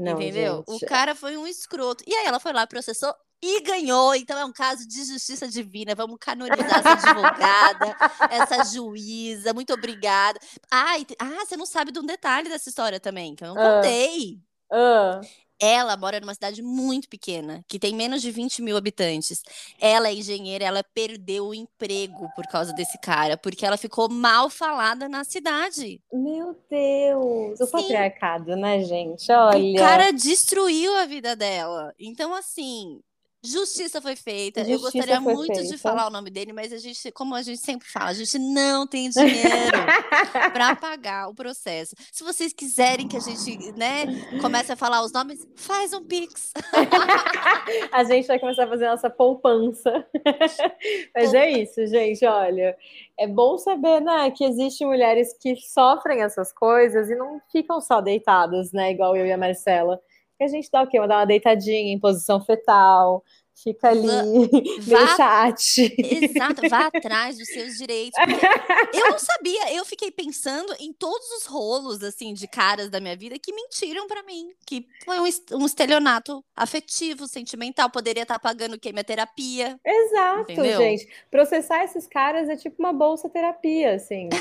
[0.00, 0.64] Não, entendeu?
[0.66, 0.84] Gente.
[0.84, 2.02] O cara foi um escroto.
[2.06, 4.14] E aí ela foi lá, processou e ganhou.
[4.14, 5.94] Então é um caso de justiça divina.
[5.94, 7.96] Vamos canonizar essa advogada,
[8.30, 9.52] essa juíza.
[9.52, 10.38] Muito obrigada.
[10.70, 13.54] Ah, e, ah, você não sabe de um detalhe dessa história também, que eu não
[13.54, 14.40] uh, contei.
[14.72, 15.20] Uh.
[15.60, 19.42] Ela mora numa cidade muito pequena, que tem menos de 20 mil habitantes.
[19.78, 24.48] Ela é engenheira, ela perdeu o emprego por causa desse cara, porque ela ficou mal
[24.48, 26.00] falada na cidade.
[26.12, 27.60] Meu Deus!
[27.60, 27.72] O Sim.
[27.72, 29.30] patriarcado, né, gente?
[29.30, 29.58] Olha.
[29.58, 31.92] O cara destruiu a vida dela.
[31.98, 33.00] Então, assim,
[33.42, 34.60] Justiça foi feita.
[34.60, 35.62] Justiça eu gostaria muito feita.
[35.62, 38.38] de falar o nome dele, mas a gente, como a gente sempre fala, a gente
[38.38, 39.78] não tem dinheiro
[40.52, 41.94] para pagar o processo.
[42.12, 44.06] Se vocês quiserem que a gente, né,
[44.42, 46.52] comece a falar os nomes, faz um pix.
[47.90, 50.06] a gente vai começar a fazer a nossa poupança.
[51.14, 52.26] mas é isso, gente.
[52.26, 52.76] Olha,
[53.18, 58.02] é bom saber, né, que existem mulheres que sofrem essas coisas e não ficam só
[58.02, 59.98] deitadas, né, igual eu e a Marcela
[60.44, 60.98] a gente dá o quê?
[61.06, 63.22] Dá uma deitadinha em posição fetal,
[63.62, 64.08] fica ali,
[64.82, 65.94] vá, chat.
[65.98, 68.18] Exato, vá atrás dos seus direitos.
[68.94, 73.16] eu não sabia, eu fiquei pensando em todos os rolos, assim, de caras da minha
[73.16, 78.78] vida que mentiram para mim, que foi um, estelionato afetivo, sentimental, poderia estar tá pagando
[78.78, 79.78] quimioterapia.
[79.84, 80.78] Exato, entendeu?
[80.80, 81.06] gente.
[81.30, 84.28] Processar esses caras é tipo uma bolsa terapia, assim.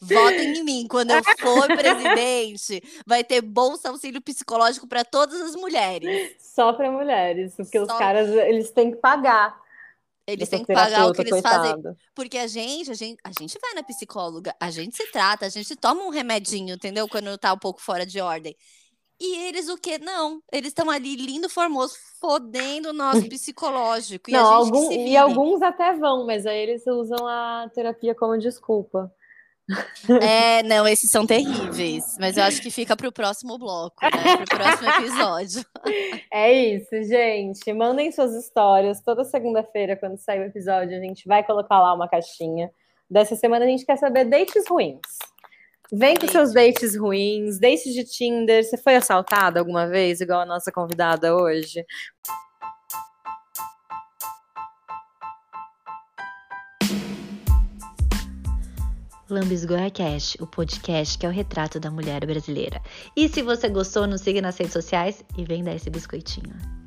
[0.00, 0.86] Votem em mim.
[0.88, 6.36] Quando eu for presidente, vai ter bolsa auxílio psicológico para todas as mulheres.
[6.38, 7.84] Só para mulheres, porque Só...
[7.84, 9.58] os caras eles têm que pagar.
[10.26, 11.82] Eles têm que pagar o que eles coitado.
[11.82, 11.96] fazem.
[12.14, 15.48] Porque a gente, a gente, a gente vai na psicóloga, a gente se trata, a
[15.48, 17.08] gente toma um remedinho, entendeu?
[17.08, 18.56] Quando tá um pouco fora de ordem.
[19.20, 19.98] E eles o quê?
[19.98, 20.42] Não.
[20.50, 24.30] Eles estão ali, lindo, formoso, fodendo o nosso psicológico.
[24.30, 29.12] E, Não, algum, e alguns até vão, mas aí eles usam a terapia como desculpa.
[30.22, 32.16] É, não, esses são terríveis.
[32.18, 34.36] Mas eu acho que fica para o próximo bloco, né?
[34.48, 35.64] Para o próximo episódio.
[36.32, 37.72] É isso, gente.
[37.72, 39.02] Mandem suas histórias.
[39.02, 42.70] Toda segunda-feira, quando sair o episódio, a gente vai colocar lá uma caixinha.
[43.10, 45.00] Dessa semana a gente quer saber dates ruins.
[45.92, 48.62] Vem com seus dates ruins, dates de Tinder.
[48.62, 51.84] Você foi assaltada alguma vez, igual a nossa convidada hoje?
[59.30, 62.80] Lambisgoia Cash, o podcast que é o retrato da mulher brasileira.
[63.16, 66.79] E se você gostou, nos siga nas redes sociais e vem dar esse biscoitinho.